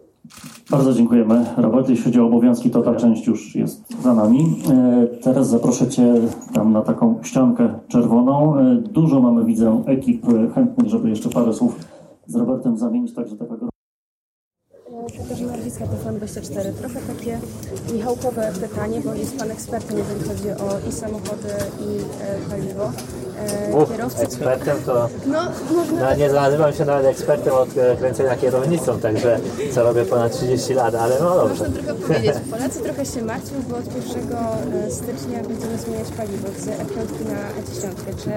Bardzo 0.72 0.94
dziękujemy. 0.94 1.46
Robert, 1.58 1.90
jeśli 1.90 2.06
chodzi 2.06 2.20
o 2.20 2.26
obowiązki, 2.26 2.70
to 2.70 2.82
ta 2.82 2.96
część 2.96 3.28
już 3.28 3.56
jest 3.56 4.02
za 4.02 4.14
nami. 4.14 4.56
E, 4.72 5.08
Teraz 5.22 5.50
zaproszę 5.50 5.88
Cię 5.88 6.14
tam 6.54 6.72
na 6.72 6.82
taką 6.82 7.20
ściankę 7.24 7.74
czerwoną. 7.88 8.58
E, 8.60 8.76
Dużo 8.76 9.22
mamy, 9.22 9.46
widzę, 9.46 9.84
ekip 9.86 10.26
chętnych, 10.56 10.88
żeby 10.88 11.10
jeszcze 11.10 11.30
parę 11.30 11.54
słów 11.54 11.80
z 12.28 12.36
Robertem 12.36 12.78
zamienić, 12.78 13.14
także 13.14 13.36
takiego 13.38 13.73
Katarzyna 15.12 15.56
Radzicka, 15.56 15.86
TVN24. 15.86 16.74
Trochę 16.74 17.00
takie 17.02 17.40
Michałkowe 17.94 18.52
pytanie, 18.62 19.02
bo 19.06 19.14
jest 19.14 19.38
Pan 19.38 19.52
ekspertem, 19.52 19.98
jeżeli 19.98 20.24
chodzi 20.30 20.50
o 20.50 20.90
i 20.90 20.92
samochody, 20.92 21.50
i 21.80 21.98
e, 22.22 22.50
paliwo. 22.50 22.92
E, 23.40 23.86
kierowcy... 23.86 24.22
ekspertem 24.24 24.78
to 24.86 25.10
No, 25.26 25.52
można... 25.76 26.10
no, 26.10 26.16
nie 26.16 26.30
nazywam 26.30 26.74
się 26.74 26.86
nawet 26.86 27.06
ekspertem 27.06 27.54
od 27.54 27.78
e, 27.78 27.96
kręcenia 27.96 28.36
kierownicą, 28.36 29.00
także 29.00 29.40
co 29.74 29.84
robię 29.84 30.06
ponad 30.06 30.38
30 30.38 30.74
lat, 30.74 30.96
ale 30.96 31.20
no 31.20 31.36
dobrze. 31.36 31.64
Można 31.64 31.82
trochę 31.82 31.94
powiedzieć. 32.02 32.34
Polacy 32.52 32.80
trochę 32.80 33.06
się 33.06 33.22
martwią, 33.22 33.56
bo 33.70 33.78
od 33.78 33.86
1 33.86 34.92
stycznia 34.92 35.40
będziemy 35.48 35.78
zmieniać 35.78 36.08
paliwo 36.18 36.48
z 36.60 36.66
E5 36.66 37.30
na 37.30 37.40
E10. 37.62 38.24
Czy 38.24 38.30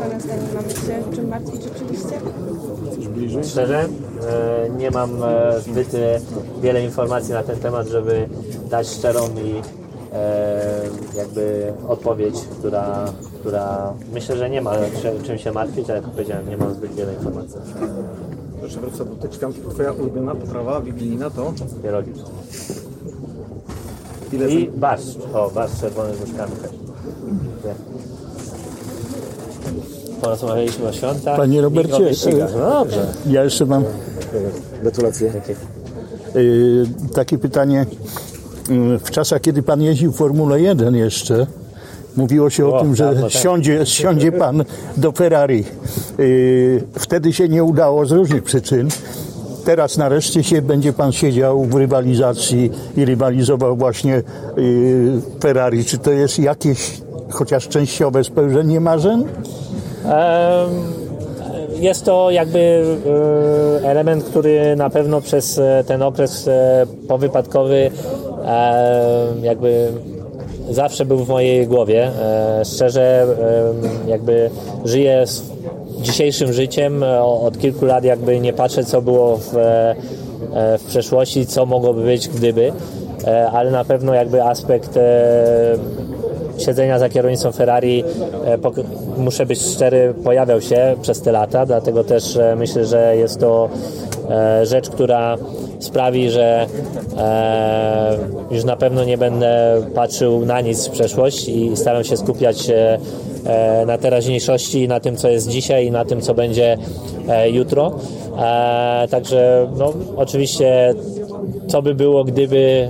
Pana 0.00 0.20
zdaniem 0.20 0.46
mamy 0.54 0.70
się 0.70 1.16
czym 1.16 1.28
martwić 1.28 1.62
rzeczywiście? 1.62 2.20
Szczerze, 3.50 3.80
e, 3.80 4.70
nie 4.78 4.90
mam 4.90 5.22
e, 5.24 5.60
zbyt 5.60 5.92
wiele 6.62 6.84
informacji 6.84 7.32
na 7.34 7.42
ten 7.42 7.58
temat, 7.58 7.86
żeby 7.88 8.28
dać 8.70 8.88
szczerą 8.88 9.20
i 9.44 9.62
e, 10.12 10.80
jakby 11.16 11.72
odpowiedź, 11.88 12.34
która, 12.58 13.04
która 13.40 13.92
myślę, 14.12 14.36
że 14.36 14.50
nie 14.50 14.60
ma 14.60 14.72
czym, 15.02 15.22
czym 15.22 15.38
się 15.38 15.52
martwić, 15.52 15.90
ale 15.90 16.00
jak 16.00 16.10
powiedziałem, 16.10 16.48
nie 16.48 16.56
mam 16.56 16.74
zbyt 16.74 16.94
wiele 16.94 17.14
informacji. 17.14 17.56
Jeszcze 18.62 18.80
wrócę 18.80 19.04
do 19.04 19.16
tej 19.16 19.30
czkanki. 19.30 19.60
Twoja 19.70 19.92
ulubiona 19.92 20.34
potrawa 20.34 20.80
wigilijna 20.80 21.30
to? 21.30 21.52
Pierogi. 21.82 22.12
Ile 24.32 24.50
I 24.50 24.68
barszcz. 24.68 25.16
O, 25.34 25.50
barszcz 25.50 25.80
czerwony 25.80 26.16
z 26.16 26.20
łyżkami 26.20 26.52
też. 26.62 26.70
Porozmawialiśmy 30.20 30.88
o 30.88 30.92
świątach 30.92 31.36
Panie 31.36 31.60
Robercie, 31.60 31.96
o 31.96 31.98
wyścigach. 31.98 32.50
No 32.58 32.70
dobrze. 32.70 33.06
Ja 33.26 33.44
jeszcze 33.44 33.66
mam 33.66 33.84
Gratulacje. 34.82 35.28
y, 35.28 35.54
takie 37.14 37.38
pytanie. 37.38 37.86
Y, 38.70 38.98
W 38.98 39.10
czasach, 39.10 39.40
kiedy 39.40 39.62
pan 39.62 39.82
jeździł 39.82 40.12
w 40.12 40.16
Formule 40.16 40.60
1 40.60 40.94
jeszcze, 40.96 41.46
mówiło 42.16 42.50
się 42.50 42.66
o, 42.66 42.76
O, 42.78 42.82
tym, 42.82 42.96
że 42.96 43.14
temu. 43.14 43.30
siądzie, 43.30 43.86
siądzie 43.86 44.32
pan 44.32 44.64
do 44.96 45.12
Ferrari. 45.12 45.64
Y, 46.20 46.82
Wtedy 46.98 47.32
się 47.32 47.48
nie 47.48 47.64
udało 47.64 48.06
z 48.06 48.12
różnych 48.12 48.42
przyczyn. 48.42 48.88
Teraz 49.64 49.98
nareszcie 49.98 50.42
się 50.42 50.62
będzie 50.62 50.92
pan 50.92 51.12
siedział 51.12 51.64
w 51.64 51.74
rywalizacji 51.74 52.70
i 52.96 53.04
rywalizował 53.04 53.76
właśnie 53.76 54.22
y, 54.58 55.20
Ferrari. 55.40 55.84
Czy 55.84 55.98
to 55.98 56.10
jest 56.10 56.38
jakieś 56.38 57.00
chociaż 57.30 57.68
częściowe 57.68 58.24
spełnienie 58.24 58.80
marzeń? 58.80 59.24
Em, 60.04 60.10
Jest 61.80 62.04
to 62.04 62.30
jakby 62.30 62.84
e, 63.82 63.88
element, 63.90 64.24
który 64.24 64.76
na 64.76 64.90
pewno 64.90 65.20
przez 65.20 65.58
e, 65.58 65.84
ten 65.86 66.02
okres 66.02 66.48
e, 66.48 66.86
powypadkowy 67.08 67.90
jakby 69.42 69.88
zawsze 70.70 71.04
był 71.04 71.18
w 71.24 71.28
mojej 71.28 71.66
głowie. 71.66 72.10
Szczerze 72.74 73.26
jakby 74.06 74.50
żyję 74.84 75.24
dzisiejszym 76.00 76.52
życiem. 76.52 77.02
Od 77.22 77.58
kilku 77.58 77.84
lat 77.84 78.04
jakby 78.04 78.40
nie 78.40 78.52
patrzę 78.52 78.84
co 78.84 79.02
było 79.02 79.36
w, 79.36 79.54
w 80.78 80.84
przeszłości, 80.88 81.46
co 81.46 81.66
mogłoby 81.66 82.02
być 82.02 82.28
gdyby, 82.28 82.72
ale 83.52 83.70
na 83.70 83.84
pewno 83.84 84.14
jakby 84.14 84.42
aspekt 84.42 84.98
siedzenia 86.60 86.98
za 86.98 87.08
kierownicą 87.08 87.52
Ferrari, 87.52 88.04
e, 88.44 88.58
muszę 89.16 89.46
być 89.46 89.60
szczery, 89.60 90.14
pojawiał 90.24 90.60
się 90.60 90.94
przez 91.02 91.22
te 91.22 91.32
lata, 91.32 91.66
dlatego 91.66 92.04
też 92.04 92.36
e, 92.36 92.56
myślę, 92.56 92.86
że 92.86 93.16
jest 93.16 93.40
to 93.40 93.68
e, 94.30 94.66
rzecz, 94.66 94.90
która 94.90 95.36
sprawi, 95.78 96.30
że 96.30 96.66
już 98.50 98.64
na 98.64 98.76
pewno 98.76 99.04
nie 99.04 99.18
będę 99.18 99.82
patrzył 99.94 100.46
na 100.46 100.60
nic 100.60 100.86
w 100.86 100.90
przeszłość 100.90 101.48
i 101.48 101.76
staram 101.76 102.04
się 102.04 102.16
skupiać 102.16 102.68
na 103.86 103.98
teraźniejszości, 103.98 104.88
na 104.88 105.00
tym, 105.00 105.16
co 105.16 105.28
jest 105.28 105.48
dzisiaj 105.48 105.86
i 105.86 105.90
na 105.90 106.04
tym, 106.04 106.20
co 106.20 106.34
będzie 106.34 106.78
jutro. 107.52 107.92
Także 109.10 109.70
no, 109.76 109.92
oczywiście 110.16 110.94
co 111.66 111.82
by 111.82 111.94
było, 111.94 112.24
gdyby 112.24 112.88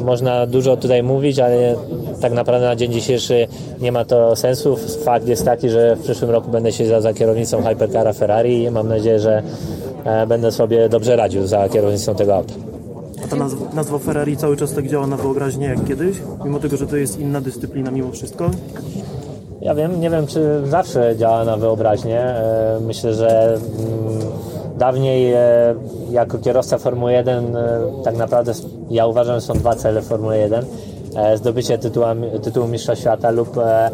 można 0.00 0.46
dużo 0.46 0.76
tutaj 0.76 1.02
mówić, 1.02 1.38
ale 1.38 1.76
tak 2.20 2.32
naprawdę 2.32 2.66
na 2.66 2.76
dzień 2.76 2.92
dzisiejszy 2.92 3.46
nie 3.80 3.92
ma 3.92 4.04
to 4.04 4.36
sensu. 4.36 4.76
Fakt 5.04 5.28
jest 5.28 5.44
taki, 5.44 5.68
że 5.68 5.96
w 5.96 6.00
przyszłym 6.00 6.30
roku 6.30 6.50
będę 6.50 6.72
siedział 6.72 7.00
za 7.00 7.14
kierownicą 7.14 7.62
Hypercara 7.62 8.12
Ferrari 8.12 8.62
i 8.62 8.70
mam 8.70 8.88
nadzieję, 8.88 9.18
że 9.18 9.42
e, 10.04 10.26
będę 10.26 10.52
sobie 10.52 10.88
dobrze 10.88 11.16
radził 11.16 11.46
za 11.46 11.68
kierownicą 11.68 12.14
tego 12.14 12.36
auta. 12.36 12.54
A 13.24 13.28
ta 13.28 13.36
nazwa, 13.36 13.66
nazwa 13.74 13.98
Ferrari 13.98 14.36
cały 14.36 14.56
czas 14.56 14.74
tak 14.74 14.88
działa 14.88 15.06
na 15.06 15.16
wyobraźnię 15.16 15.66
jak 15.66 15.84
kiedyś? 15.84 16.16
Mimo 16.44 16.58
tego, 16.58 16.76
że 16.76 16.86
to 16.86 16.96
jest 16.96 17.18
inna 17.18 17.40
dyscyplina 17.40 17.90
mimo 17.90 18.12
wszystko? 18.12 18.50
Ja 19.60 19.74
wiem, 19.74 20.00
nie 20.00 20.10
wiem, 20.10 20.26
czy 20.26 20.62
zawsze 20.64 21.16
działa 21.16 21.44
na 21.44 21.56
wyobraźnię. 21.56 22.20
E, 22.20 22.78
Myślę, 22.80 23.14
że 23.14 23.54
mm, 23.54 23.60
dawniej 24.78 25.32
e, 25.32 25.74
jako 26.10 26.38
kierowca 26.38 26.78
Formuły 26.78 27.12
1 27.12 27.56
e, 27.56 27.80
tak 28.04 28.16
naprawdę 28.16 28.52
ja 28.90 29.06
uważam, 29.06 29.34
że 29.34 29.40
są 29.40 29.54
dwa 29.54 29.74
cele 29.74 30.02
Formuły 30.02 30.38
1. 30.38 30.64
E, 31.16 31.36
Zdobycie 31.36 31.78
tytułu, 31.78 32.06
tytułu 32.42 32.68
mistrza 32.68 32.96
świata 32.96 33.30
lub 33.30 33.58
e, 33.58 33.90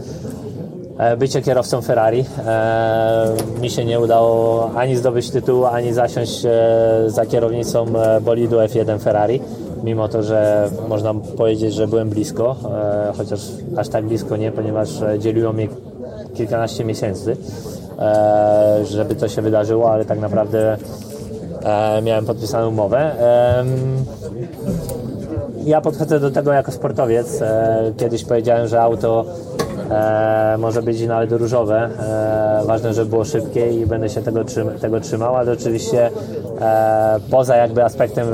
e, 0.98 1.16
bycie 1.16 1.42
kierowcą 1.42 1.82
Ferrari. 1.82 2.24
Mi 3.60 3.70
się 3.70 3.84
nie 3.84 4.00
udało 4.00 4.70
ani 4.74 4.96
zdobyć 4.96 5.30
tytułu, 5.30 5.64
ani 5.64 5.92
zasiąść 5.92 6.42
za 7.06 7.26
kierownicą 7.26 7.86
bolidu 8.20 8.56
F1 8.56 8.98
Ferrari. 8.98 9.40
Mimo 9.84 10.08
to, 10.08 10.22
że 10.22 10.70
można 10.88 11.14
powiedzieć, 11.14 11.74
że 11.74 11.88
byłem 11.88 12.08
blisko, 12.10 12.56
chociaż 13.16 13.40
aż 13.76 13.88
tak 13.88 14.04
blisko 14.04 14.36
nie, 14.36 14.52
ponieważ 14.52 14.88
dzieliło 15.18 15.52
mnie 15.52 15.68
kilkanaście 16.34 16.84
miesięcy, 16.84 17.36
żeby 18.84 19.14
to 19.14 19.28
się 19.28 19.42
wydarzyło, 19.42 19.92
ale 19.92 20.04
tak 20.04 20.20
naprawdę 20.20 20.76
miałem 22.02 22.26
podpisaną 22.26 22.68
umowę. 22.68 23.12
Ja 25.66 25.80
podchodzę 25.80 26.20
do 26.20 26.30
tego 26.30 26.52
jako 26.52 26.72
sportowiec. 26.72 27.42
E, 27.42 27.92
Kiedyś 27.96 28.24
powiedziałem, 28.24 28.68
że 28.68 28.82
auto 28.82 29.24
e, 29.90 30.56
może 30.58 30.82
być 30.82 31.06
nawet 31.06 31.32
różowe. 31.32 31.90
E, 32.62 32.66
ważne, 32.66 32.94
żeby 32.94 33.10
było 33.10 33.24
szybkie 33.24 33.70
i 33.72 33.86
będę 33.86 34.08
się 34.08 34.22
tego, 34.22 34.44
tego 34.80 35.00
trzymał, 35.00 35.36
ale 35.36 35.52
oczywiście 35.52 36.10
poza 37.30 37.56
jakby 37.56 37.84
aspektem 37.84 38.26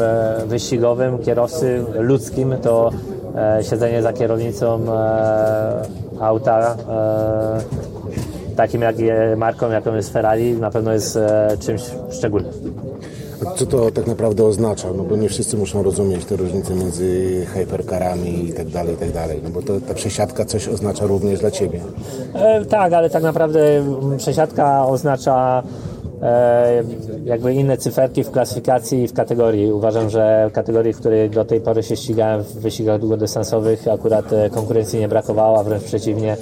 wyścigowym, 0.47 1.19
kierowcy 1.19 1.85
ludzkim, 1.95 2.55
to 2.63 2.91
siedzenie 3.71 4.03
za 4.03 4.13
kierownicą 4.13 4.81
auta 6.21 6.77
takim 8.57 8.83
jak 8.83 8.99
je, 8.99 9.37
marką, 9.37 9.71
jaką 9.71 9.95
jest 9.95 10.13
Ferrari, 10.13 10.53
na 10.53 10.71
pewno 10.71 10.93
jest 10.93 11.17
e, 11.17 11.57
czymś 11.61 11.83
szczególnym. 12.11 12.53
A 13.47 13.55
co 13.55 13.67
to 13.67 13.91
tak 13.91 14.07
naprawdę 14.07 14.45
oznacza? 14.45 14.89
No 14.97 15.05
bo 15.05 15.17
nie 15.17 15.29
wszyscy 15.29 15.57
muszą 15.57 15.83
rozumieć 15.83 16.25
te 16.25 16.37
różnice 16.37 16.75
między 16.75 17.47
hypercarami 17.55 18.49
i 18.49 18.53
tak 18.53 18.69
dalej, 18.69 18.95
i 18.95 18.97
tak 18.97 19.13
dalej. 19.13 19.41
No 19.45 19.51
bo 19.51 19.63
to, 19.63 19.81
ta 19.81 19.95
przesiadka 19.95 20.45
coś 20.45 20.69
oznacza 20.69 21.07
również 21.07 21.41
dla 21.41 21.51
Ciebie. 21.51 21.81
E, 22.35 22.65
tak, 22.65 22.93
ale 22.93 23.11
tak 23.11 23.23
naprawdę 23.23 23.79
mm, 23.79 24.17
przesiadka 24.19 24.87
oznacza 24.87 25.63
e, 26.23 26.85
jakby 27.25 27.55
inne 27.55 27.77
cyferki 27.77 28.25
w 28.25 28.31
klasyfikacji 28.31 29.03
i 29.03 29.09
w 29.09 29.13
kategorii. 29.13 29.73
Uważam, 29.73 30.11
że 30.11 30.49
w 30.51 30.53
kategorii, 30.53 30.93
w 30.93 30.99
której 30.99 31.31
do 31.31 31.45
tej 31.45 31.61
pory 31.61 31.83
się 31.83 31.97
ścigałem 31.97 32.43
w 32.43 32.55
wyścigach 32.55 33.01
długodystansowych, 33.01 33.89
akurat 33.89 34.33
e, 34.33 34.51
konkurencji 34.51 35.01
nie 35.01 35.09
brakowało, 35.09 35.61
a 35.61 35.63
wręcz 35.63 35.85
przeciwnie. 35.85 36.37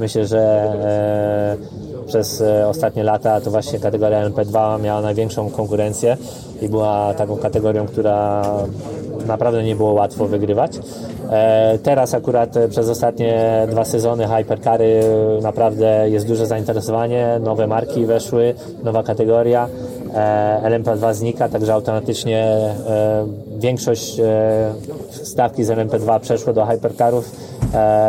Myślę, 0.00 0.26
że 0.26 0.38
e, 0.40 2.06
przez 2.06 2.40
e, 2.40 2.68
ostatnie 2.68 3.04
lata 3.04 3.40
to 3.40 3.50
właśnie 3.50 3.78
kategoria 3.78 4.28
LMP2 4.28 4.80
miała 4.80 5.00
największą 5.00 5.50
konkurencję 5.50 6.16
i 6.62 6.68
była 6.68 7.14
taką 7.14 7.36
kategorią, 7.36 7.86
która 7.86 8.42
naprawdę 9.26 9.62
nie 9.62 9.76
było 9.76 9.92
łatwo 9.92 10.26
wygrywać. 10.26 10.72
E, 11.30 11.78
Teraz 11.82 12.14
akurat 12.14 12.54
przez 12.70 12.88
ostatnie 12.88 13.66
dwa 13.70 13.84
sezony 13.84 14.26
Hypercary 14.28 15.02
naprawdę 15.42 16.10
jest 16.10 16.26
duże 16.26 16.46
zainteresowanie, 16.46 17.40
nowe 17.42 17.66
marki 17.66 18.06
weszły, 18.06 18.54
nowa 18.82 19.02
kategoria. 19.02 19.68
E, 20.14 20.60
LMP2 20.64 21.14
znika, 21.14 21.48
także 21.48 21.74
automatycznie 21.74 22.56
większość 23.58 24.20
stawki 25.10 25.64
z 25.64 25.68
LMP2 25.68 26.20
przeszło 26.20 26.52
do 26.52 26.66
Hypercarów 26.66 27.59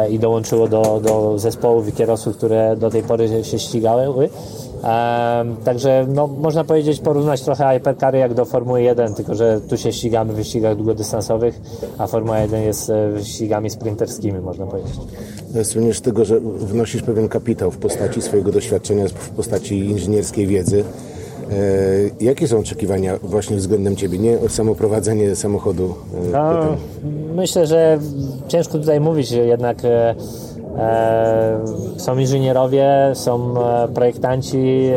i 0.09 0.19
dołączyło 0.19 0.67
do, 0.67 1.01
do 1.03 1.39
zespołów 1.39 1.87
i 1.87 1.91
kierowców, 1.91 2.37
które 2.37 2.75
do 2.75 2.89
tej 2.89 3.03
pory 3.03 3.43
się 3.43 3.59
ścigały. 3.59 4.29
Em, 4.83 5.55
także 5.57 6.05
no, 6.09 6.27
można 6.27 6.63
powiedzieć, 6.63 6.99
porównać 6.99 7.41
trochę 7.41 7.73
Hypercary 7.73 8.17
jak 8.17 8.33
do 8.33 8.45
Formuły 8.45 8.81
1, 8.81 9.13
tylko 9.13 9.35
że 9.35 9.61
tu 9.69 9.77
się 9.77 9.91
ścigamy 9.91 10.33
w 10.33 10.35
wyścigach 10.35 10.75
długodystansowych, 10.75 11.61
a 11.97 12.07
Formuła 12.07 12.39
1 12.39 12.63
jest 12.63 12.89
e, 12.89 13.09
wyścigami 13.09 13.69
sprinterskimi, 13.69 14.39
można 14.39 14.65
powiedzieć. 14.65 14.93
Słyniesz 15.63 16.01
tego, 16.01 16.25
że 16.25 16.39
wnosisz 16.39 17.01
pewien 17.01 17.29
kapitał 17.29 17.71
w 17.71 17.77
postaci 17.77 18.21
swojego 18.21 18.51
doświadczenia, 18.51 19.07
w 19.07 19.29
postaci 19.29 19.79
inżynierskiej 19.79 20.47
wiedzy. 20.47 20.83
E, 21.51 21.55
Jakie 22.21 22.47
są 22.47 22.59
oczekiwania 22.59 23.17
właśnie 23.23 23.57
względem 23.57 23.95
Ciebie? 23.95 24.17
Nie 24.19 24.39
o 24.39 24.49
samoprowadzenie 24.49 25.35
samochodu. 25.35 25.93
e, 26.27 26.31
No, 26.31 26.59
myślę, 27.35 27.67
że 27.67 27.99
ciężko 28.47 28.77
tutaj 28.77 28.99
mówić, 28.99 29.31
jednak 29.31 29.77
e, 29.85 30.15
są 31.97 32.17
inżynierowie, 32.17 33.11
są 33.13 33.53
projektanci, 33.93 34.89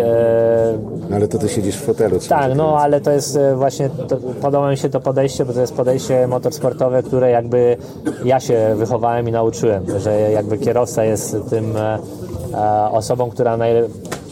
No, 1.11 1.17
ale 1.17 1.29
to 1.29 1.38
Ty 1.38 1.49
siedzisz 1.49 1.77
w 1.77 1.81
fotelu. 1.85 2.19
Tak, 2.29 2.53
no 2.57 2.79
ale 2.79 3.01
to 3.01 3.11
jest 3.11 3.38
właśnie, 3.57 3.88
to, 4.09 4.17
podoba 4.43 4.71
mi 4.71 4.77
się 4.77 4.88
to 4.88 5.01
podejście, 5.01 5.45
bo 5.45 5.53
to 5.53 5.61
jest 5.61 5.75
podejście 5.75 6.27
motorsportowe, 6.27 7.03
które 7.03 7.31
jakby 7.31 7.77
ja 8.25 8.40
się 8.40 8.75
wychowałem 8.77 9.29
i 9.29 9.33
nauczyłem, 9.33 9.85
że 9.99 10.21
jakby 10.31 10.59
kierowca 10.59 11.05
jest 11.05 11.37
tym 11.51 11.75
osobą, 12.93 13.31
która 13.31 13.57
najle- 13.57 13.88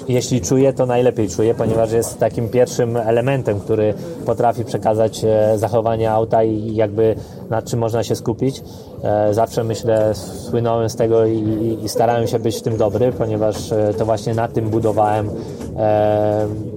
jeśli 0.08 0.40
czuje, 0.40 0.72
to 0.72 0.86
najlepiej 0.86 1.28
czuje, 1.28 1.54
ponieważ 1.54 1.92
jest 1.92 2.18
takim 2.18 2.48
pierwszym 2.48 2.96
elementem, 2.96 3.60
który 3.60 3.94
potrafi 4.26 4.64
przekazać 4.64 5.24
e, 5.24 5.58
zachowanie 5.58 6.10
auta 6.10 6.44
i 6.44 6.74
jakby 6.74 7.14
nad 7.50 7.64
czym 7.64 7.78
można 7.80 8.02
się 8.04 8.16
skupić. 8.16 8.62
E, 9.04 9.34
Zawsze 9.34 9.64
myślę, 9.64 10.14
słynąłem 10.14 10.88
z 10.90 10.96
tego 10.96 11.26
i, 11.26 11.78
i- 11.84 11.88
starałem 11.88 12.26
się 12.26 12.38
być 12.38 12.56
w 12.56 12.62
tym 12.62 12.76
dobry, 12.76 13.12
ponieważ 13.12 13.72
e, 13.72 13.94
to 13.98 14.04
właśnie 14.04 14.34
na 14.34 14.48
tym 14.48 14.68
budowałem 14.70 15.30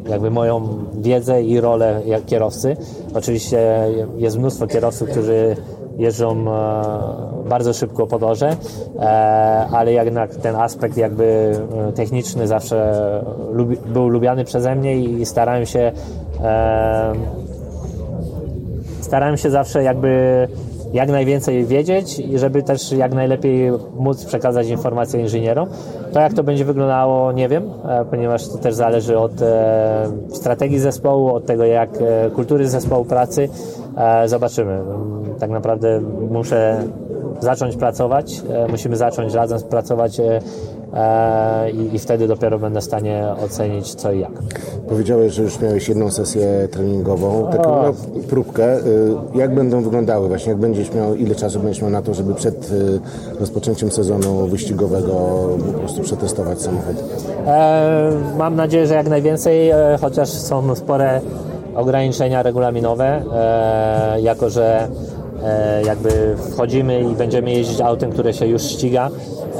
jakby 0.10 0.32
moją 0.32 0.68
wiedzę 0.94 1.44
i 1.44 1.60
rolę 1.60 2.02
kierowcy. 2.26 2.78
Oczywiście 3.14 3.88
jest 4.18 4.38
mnóstwo 4.38 4.68
kierowców, 4.68 5.10
którzy 5.10 5.56
jeżdżą 5.98 6.32
e, 6.32 7.50
bardzo 7.50 7.74
szybko 7.74 8.08
po 8.08 8.20
torze, 8.20 8.56
e, 9.00 9.02
ale 9.72 9.94
jednak 9.94 10.36
ten 10.36 10.56
aspekt 10.56 10.98
jakby 10.98 11.56
e, 11.90 11.92
techniczny 11.92 12.48
zawsze 12.48 12.96
był 13.86 14.08
lubiany 14.08 14.46
przeze 14.46 14.76
mnie 14.76 14.98
i 14.98 15.26
starałem 15.26 15.66
się 15.66 15.92
starałem 19.02 19.38
się 19.38 19.50
zawsze 19.50 19.84
jakby 19.84 20.48
jak 20.96 21.10
najwięcej 21.10 21.66
wiedzieć 21.66 22.20
i 22.20 22.38
żeby 22.40 22.64
też 22.64 22.92
jak 22.92 23.14
najlepiej 23.14 23.72
móc 23.96 24.26
przekazać 24.26 24.68
informacje 24.68 25.22
inżynierom. 25.22 25.70
To 26.14 26.20
jak 26.20 26.34
to 26.34 26.44
będzie 26.44 26.66
wyglądało 26.66 27.32
nie 27.32 27.50
wiem, 27.50 27.64
e, 27.90 28.06
ponieważ 28.06 28.48
to 28.48 28.58
też 28.58 28.76
zależy 28.76 29.18
od 29.18 29.42
e, 29.42 30.08
strategii 30.30 30.80
zespołu, 30.80 31.36
od 31.36 31.46
tego 31.46 31.66
jak 31.66 31.90
e, 32.02 32.30
kultury 32.30 32.68
zespołu 32.70 33.06
pracy. 33.06 33.50
Zobaczymy. 34.26 34.72
Mm, 34.74 35.36
Tak 35.40 35.50
naprawdę 35.50 36.02
muszę 36.32 36.84
zacząć 37.40 37.76
pracować, 37.76 38.42
musimy 38.70 38.96
zacząć 38.96 39.34
razem 39.34 39.60
pracować 39.70 40.22
i, 41.74 41.96
i 41.96 42.00
wtedy 42.00 42.28
dopiero 42.28 42.60
będę 42.60 42.82
w 42.82 42.84
stanie 42.84 43.26
ocenić 43.46 43.96
co 43.96 44.12
i 44.12 44.20
jak. 44.20 44.32
Powiedziałeś, 44.90 45.34
że 45.34 45.44
już 45.44 45.60
miałeś 45.60 45.90
jedną 45.90 46.12
sesję 46.12 46.68
treningową, 46.72 47.48
taką 47.52 47.82
no, 47.84 47.94
próbkę. 48.30 48.78
Y, 48.78 48.82
Jak 49.36 49.56
będą 49.56 49.82
wyglądały 49.82 50.28
właśnie? 50.28 50.50
Jak 50.50 50.60
będziesz 50.60 50.94
miał, 50.94 51.16
ile 51.16 51.36
czasu 51.36 51.60
będziesz 51.60 51.82
miał 51.82 51.92
na 51.92 52.02
to, 52.02 52.14
żeby 52.14 52.34
przed 52.34 52.72
y, 52.72 53.00
rozpoczęciem 53.40 53.92
sezonu 53.92 54.48
wyścigowego 54.48 55.14
po 55.74 55.80
prostu 55.80 56.02
przetestować 56.02 56.62
samochód? 56.62 56.96
E, 57.48 58.12
mam 58.38 58.56
nadzieję, 58.56 58.88
że 58.88 58.94
jak 58.94 59.08
najwięcej, 59.10 59.70
e, 59.70 59.98
chociaż 60.02 60.30
są 60.30 60.76
spore 60.76 61.22
ograniczenia 61.76 62.44
regulaminowe, 62.44 63.22
e, 63.34 64.22
jako 64.22 64.50
że 64.50 64.88
e, 65.44 65.84
jakby 65.84 66.36
wchodzimy 66.52 67.02
i 67.02 67.16
będziemy 67.16 67.52
jeździć 67.52 67.82
autem, 67.82 68.12
które 68.12 68.34
się 68.34 68.48
już 68.48 68.62
ściga. 68.64 69.10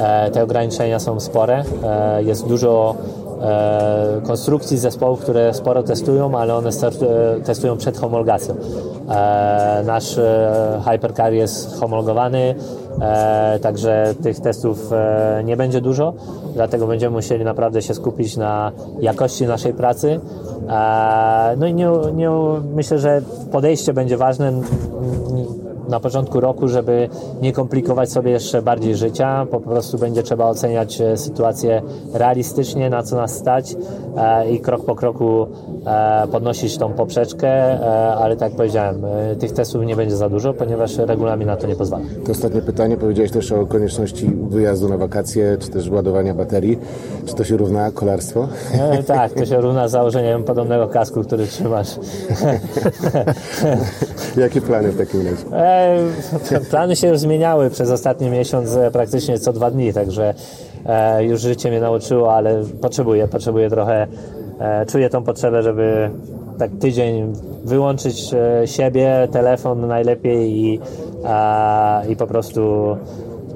E, 0.00 0.30
te 0.30 0.42
ograniczenia 0.42 0.98
są 0.98 1.20
spore. 1.20 1.64
E, 1.84 2.22
jest 2.22 2.46
dużo 2.46 2.94
e, 3.42 4.20
konstrukcji 4.26 4.78
zespołów, 4.78 5.20
które 5.20 5.54
sporo 5.54 5.82
testują, 5.82 6.38
ale 6.38 6.54
one 6.54 6.70
testują 7.44 7.76
przed 7.76 7.98
homologacją. 7.98 8.54
Nasz 9.84 10.20
Hypercar 10.90 11.32
jest 11.32 11.80
homologowany, 11.80 12.54
także 13.62 14.14
tych 14.22 14.40
testów 14.40 14.90
nie 15.44 15.56
będzie 15.56 15.80
dużo, 15.80 16.12
dlatego 16.54 16.86
będziemy 16.86 17.16
musieli 17.16 17.44
naprawdę 17.44 17.82
się 17.82 17.94
skupić 17.94 18.36
na 18.36 18.72
jakości 19.00 19.46
naszej 19.46 19.74
pracy. 19.74 20.20
No 21.56 21.66
i 21.66 21.74
nie, 21.74 21.90
nie, 22.14 22.30
myślę, 22.74 22.98
że 22.98 23.22
podejście 23.52 23.92
będzie 23.92 24.16
ważne 24.16 24.52
na 25.88 26.00
początku 26.00 26.40
roku, 26.40 26.68
żeby 26.68 27.08
nie 27.42 27.52
komplikować 27.52 28.12
sobie 28.12 28.30
jeszcze 28.30 28.62
bardziej 28.62 28.96
życia. 28.96 29.46
Po 29.50 29.60
prostu 29.60 29.98
będzie 29.98 30.22
trzeba 30.22 30.46
oceniać 30.46 31.00
e, 31.00 31.16
sytuację 31.16 31.82
realistycznie, 32.14 32.90
na 32.90 33.02
co 33.02 33.16
nas 33.16 33.34
stać 33.34 33.76
e, 34.16 34.50
i 34.50 34.60
krok 34.60 34.84
po 34.84 34.94
kroku 34.94 35.46
e, 35.86 36.28
podnosić 36.32 36.78
tą 36.78 36.92
poprzeczkę, 36.92 37.80
ale 38.18 38.36
tak 38.36 38.48
jak 38.48 38.56
powiedziałem, 38.56 39.02
tych 39.38 39.52
testów 39.52 39.86
nie 39.86 39.96
będzie 39.96 40.16
za 40.16 40.28
dużo, 40.28 40.54
ponieważ 40.54 40.98
regulamin 40.98 41.46
na 41.46 41.56
to 41.56 41.66
nie 41.66 41.76
pozwala. 41.76 42.04
To 42.24 42.32
ostatnie 42.32 42.62
pytanie. 42.62 42.96
Powiedziałeś 42.96 43.30
też 43.30 43.52
o 43.52 43.66
konieczności 43.66 44.30
wyjazdu 44.48 44.88
na 44.88 44.96
wakacje, 44.96 45.56
czy 45.60 45.70
też 45.70 45.90
ładowania 45.90 46.34
baterii. 46.34 46.78
Czy 47.26 47.34
to 47.34 47.44
się 47.44 47.56
równa 47.56 47.90
kolarstwo? 47.90 48.48
Tak, 49.06 49.32
to 49.32 49.46
się 49.46 49.60
równa 49.60 49.88
założeniem 49.88 50.44
podobnego 50.44 50.88
kasku, 50.88 51.22
który 51.22 51.46
trzymasz. 51.46 51.88
Jakie 54.36 54.60
plany 54.60 54.92
w 54.92 54.98
takim 54.98 55.20
razie? 55.26 55.44
Plany 56.70 56.96
się 56.96 57.08
już 57.08 57.18
zmieniały 57.18 57.70
przez 57.70 57.90
ostatni 57.90 58.30
miesiąc 58.30 58.76
e, 58.76 58.90
praktycznie 58.90 59.38
co 59.38 59.52
dwa 59.52 59.70
dni, 59.70 59.92
także 59.92 60.34
e, 60.86 61.24
już 61.24 61.40
życie 61.40 61.70
mnie 61.70 61.80
nauczyło, 61.80 62.34
ale 62.34 62.62
potrzebuję, 62.80 63.28
potrzebuję 63.28 63.70
trochę, 63.70 64.06
e, 64.60 64.86
czuję 64.86 65.10
tą 65.10 65.24
potrzebę, 65.24 65.62
żeby 65.62 66.10
tak 66.58 66.70
tydzień 66.80 67.32
wyłączyć 67.64 68.30
siebie, 68.64 69.28
telefon 69.32 69.86
najlepiej 69.86 70.50
i, 70.50 70.80
i 72.08 72.16
po 72.16 72.26
prostu 72.26 72.96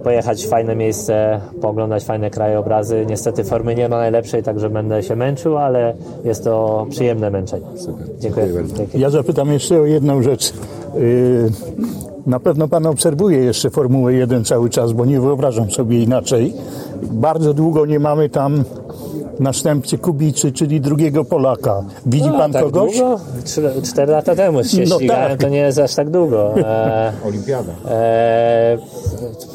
pojechać 0.00 0.44
w 0.44 0.48
fajne 0.48 0.76
miejsce, 0.76 1.40
pooglądać 1.60 2.04
fajne 2.04 2.30
krajobrazy. 2.30 3.06
Niestety 3.08 3.44
formy 3.44 3.74
nie 3.74 3.88
ma 3.88 3.96
najlepszej, 3.96 4.42
także 4.42 4.70
będę 4.70 5.02
się 5.02 5.16
męczył, 5.16 5.58
ale 5.58 5.94
jest 6.24 6.44
to 6.44 6.86
przyjemne 6.90 7.30
męczenie. 7.30 7.66
Dziękuję. 8.18 8.46
Dziękuję. 8.76 9.02
Ja 9.02 9.10
zapytam 9.10 9.52
jeszcze 9.52 9.80
o 9.80 9.84
jedną 9.84 10.22
rzecz. 10.22 10.52
Yy, 10.94 11.50
Na 12.26 12.40
pewno 12.40 12.68
Pan 12.68 12.86
obserwuje 12.86 13.38
jeszcze 13.38 13.70
Formułę 13.70 14.14
1 14.14 14.44
cały 14.44 14.70
czas, 14.70 14.92
bo 14.92 15.04
nie 15.04 15.20
wyobrażam 15.20 15.70
sobie 15.70 16.02
inaczej. 16.02 16.54
Bardzo 17.02 17.54
długo 17.54 17.86
nie 17.86 17.98
mamy 18.00 18.28
tam 18.28 18.64
następcy 19.40 19.98
Kubicy, 19.98 20.52
czyli 20.52 20.80
drugiego 20.80 21.24
Polaka. 21.24 21.82
Widzi 22.06 22.28
No, 22.28 22.38
Pan 22.38 22.52
tak 22.52 22.62
kogoś? 22.62 22.98
Długo? 22.98 23.20
Cztery 23.84 24.12
lata 24.12 24.34
temu 24.36 24.64
się 24.64 24.84
No 24.88 24.96
ścigałem, 24.96 25.30
tak. 25.30 25.40
to 25.40 25.48
nie 25.48 25.58
jest 25.58 25.78
aż 25.78 25.94
tak 25.94 26.10
długo. 26.10 26.54
E, 26.64 27.12
Olimpiada. 27.26 27.72
e, 27.90 28.78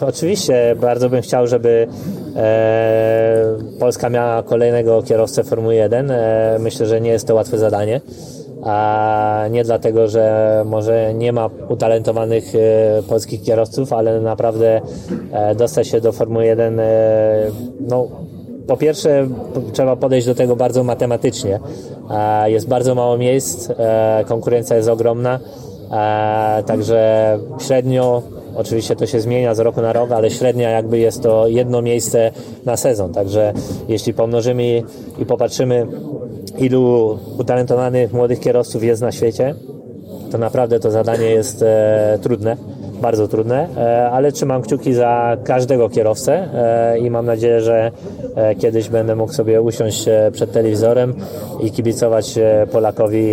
oczywiście 0.01 0.75
bardzo 0.81 1.09
bym 1.09 1.21
chciał, 1.21 1.47
żeby 1.47 1.87
e, 2.35 3.45
Polska 3.79 4.09
miała 4.09 4.43
kolejnego 4.43 5.03
kierowcę 5.03 5.43
Formuły 5.43 5.75
1. 5.75 6.11
E, 6.11 6.57
myślę, 6.59 6.85
że 6.85 7.01
nie 7.01 7.09
jest 7.09 7.27
to 7.27 7.35
łatwe 7.35 7.57
zadanie. 7.57 8.01
A 8.65 9.45
nie 9.51 9.63
dlatego, 9.63 10.07
że 10.07 10.63
może 10.65 11.13
nie 11.13 11.33
ma 11.33 11.49
utalentowanych 11.69 12.55
e, 12.55 13.03
polskich 13.03 13.41
kierowców, 13.41 13.93
ale 13.93 14.21
naprawdę 14.21 14.81
e, 15.31 15.55
dostać 15.55 15.87
się 15.87 16.01
do 16.01 16.11
Formuły 16.11 16.45
1 16.45 16.79
e, 16.79 16.83
no, 17.79 18.07
po 18.67 18.77
pierwsze, 18.77 19.27
trzeba 19.73 19.95
podejść 19.95 20.27
do 20.27 20.35
tego 20.35 20.55
bardzo 20.55 20.83
matematycznie. 20.83 21.59
Jest 22.45 22.67
bardzo 22.67 22.95
mało 22.95 23.17
miejsc, 23.17 23.71
konkurencja 24.27 24.75
jest 24.75 24.89
ogromna, 24.89 25.39
także 26.65 27.39
średnio 27.59 28.23
Oczywiście 28.55 28.95
to 28.95 29.05
się 29.05 29.19
zmienia 29.19 29.55
z 29.55 29.59
roku 29.59 29.81
na 29.81 29.93
rok, 29.93 30.11
ale 30.11 30.31
średnia 30.31 30.69
jakby 30.69 30.97
jest 30.97 31.23
to 31.23 31.47
jedno 31.47 31.81
miejsce 31.81 32.31
na 32.65 32.77
sezon. 32.77 33.13
Także 33.13 33.53
jeśli 33.87 34.13
pomnożymy 34.13 34.83
i 35.19 35.25
popatrzymy, 35.25 35.87
ilu 36.57 37.19
utalentowanych 37.37 38.13
młodych 38.13 38.39
kierowców 38.39 38.83
jest 38.83 39.01
na 39.01 39.11
świecie, 39.11 39.55
to 40.31 40.37
naprawdę 40.37 40.79
to 40.79 40.91
zadanie 40.91 41.25
jest 41.25 41.61
e, 41.61 42.19
trudne, 42.21 42.57
bardzo 43.01 43.27
trudne, 43.27 43.67
e, 43.77 44.11
ale 44.11 44.31
trzymam 44.31 44.61
kciuki 44.61 44.93
za 44.93 45.37
każdego 45.43 45.89
kierowcę 45.89 46.33
e, 46.33 46.99
i 46.99 47.09
mam 47.09 47.25
nadzieję, 47.25 47.61
że 47.61 47.91
e, 48.35 48.55
kiedyś 48.55 48.89
będę 48.89 49.15
mógł 49.15 49.33
sobie 49.33 49.61
usiąść 49.61 50.07
e, 50.07 50.31
przed 50.33 50.51
telewizorem 50.51 51.13
i 51.59 51.71
kibicować 51.71 52.37
e, 52.37 52.67
Polakowi 52.71 53.31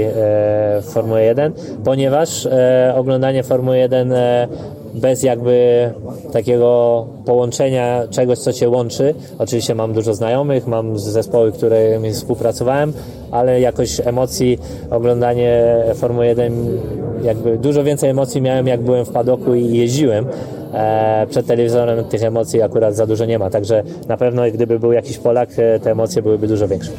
w 0.80 0.84
Formule 0.92 1.24
1, 1.24 1.52
ponieważ 1.84 2.48
oglądanie 2.94 3.42
Formuły 3.42 3.78
1 3.78 4.12
e, 4.12 4.48
bez 4.94 5.22
jakby 5.22 5.90
takiego 6.32 7.06
połączenia 7.24 8.02
czegoś, 8.10 8.38
co 8.38 8.52
cię 8.52 8.68
łączy. 8.68 9.14
Oczywiście 9.38 9.74
mam 9.74 9.92
dużo 9.92 10.14
znajomych, 10.14 10.66
mam 10.66 10.98
zespoły, 10.98 11.52
którymi 11.52 12.12
współpracowałem, 12.12 12.92
ale 13.30 13.60
jakoś 13.60 14.00
emocji, 14.04 14.58
oglądanie 14.90 15.76
Formuły 15.94 16.26
1, 16.26 16.80
jakby 17.22 17.58
dużo 17.58 17.84
więcej 17.84 18.10
emocji 18.10 18.40
miałem, 18.40 18.66
jak 18.66 18.80
byłem 18.80 19.04
w 19.04 19.10
padoku 19.10 19.54
i 19.54 19.76
jeździłem. 19.76 20.26
E, 20.72 21.26
przed 21.30 21.46
telewizorem 21.46 22.04
tych 22.04 22.22
emocji 22.22 22.62
akurat 22.62 22.96
za 22.96 23.06
dużo 23.06 23.24
nie 23.24 23.38
ma, 23.38 23.50
także 23.50 23.82
na 24.08 24.16
pewno 24.16 24.42
gdyby 24.54 24.78
był 24.78 24.92
jakiś 24.92 25.18
Polak, 25.18 25.48
e, 25.56 25.80
te 25.80 25.90
emocje 25.90 26.22
byłyby 26.22 26.48
dużo 26.48 26.68
większe. 26.68 26.90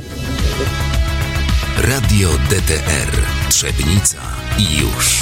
Radio 1.92 2.28
DTR 2.50 3.12
Trzebnica 3.50 4.18
i 4.60 4.82
już. 4.82 5.12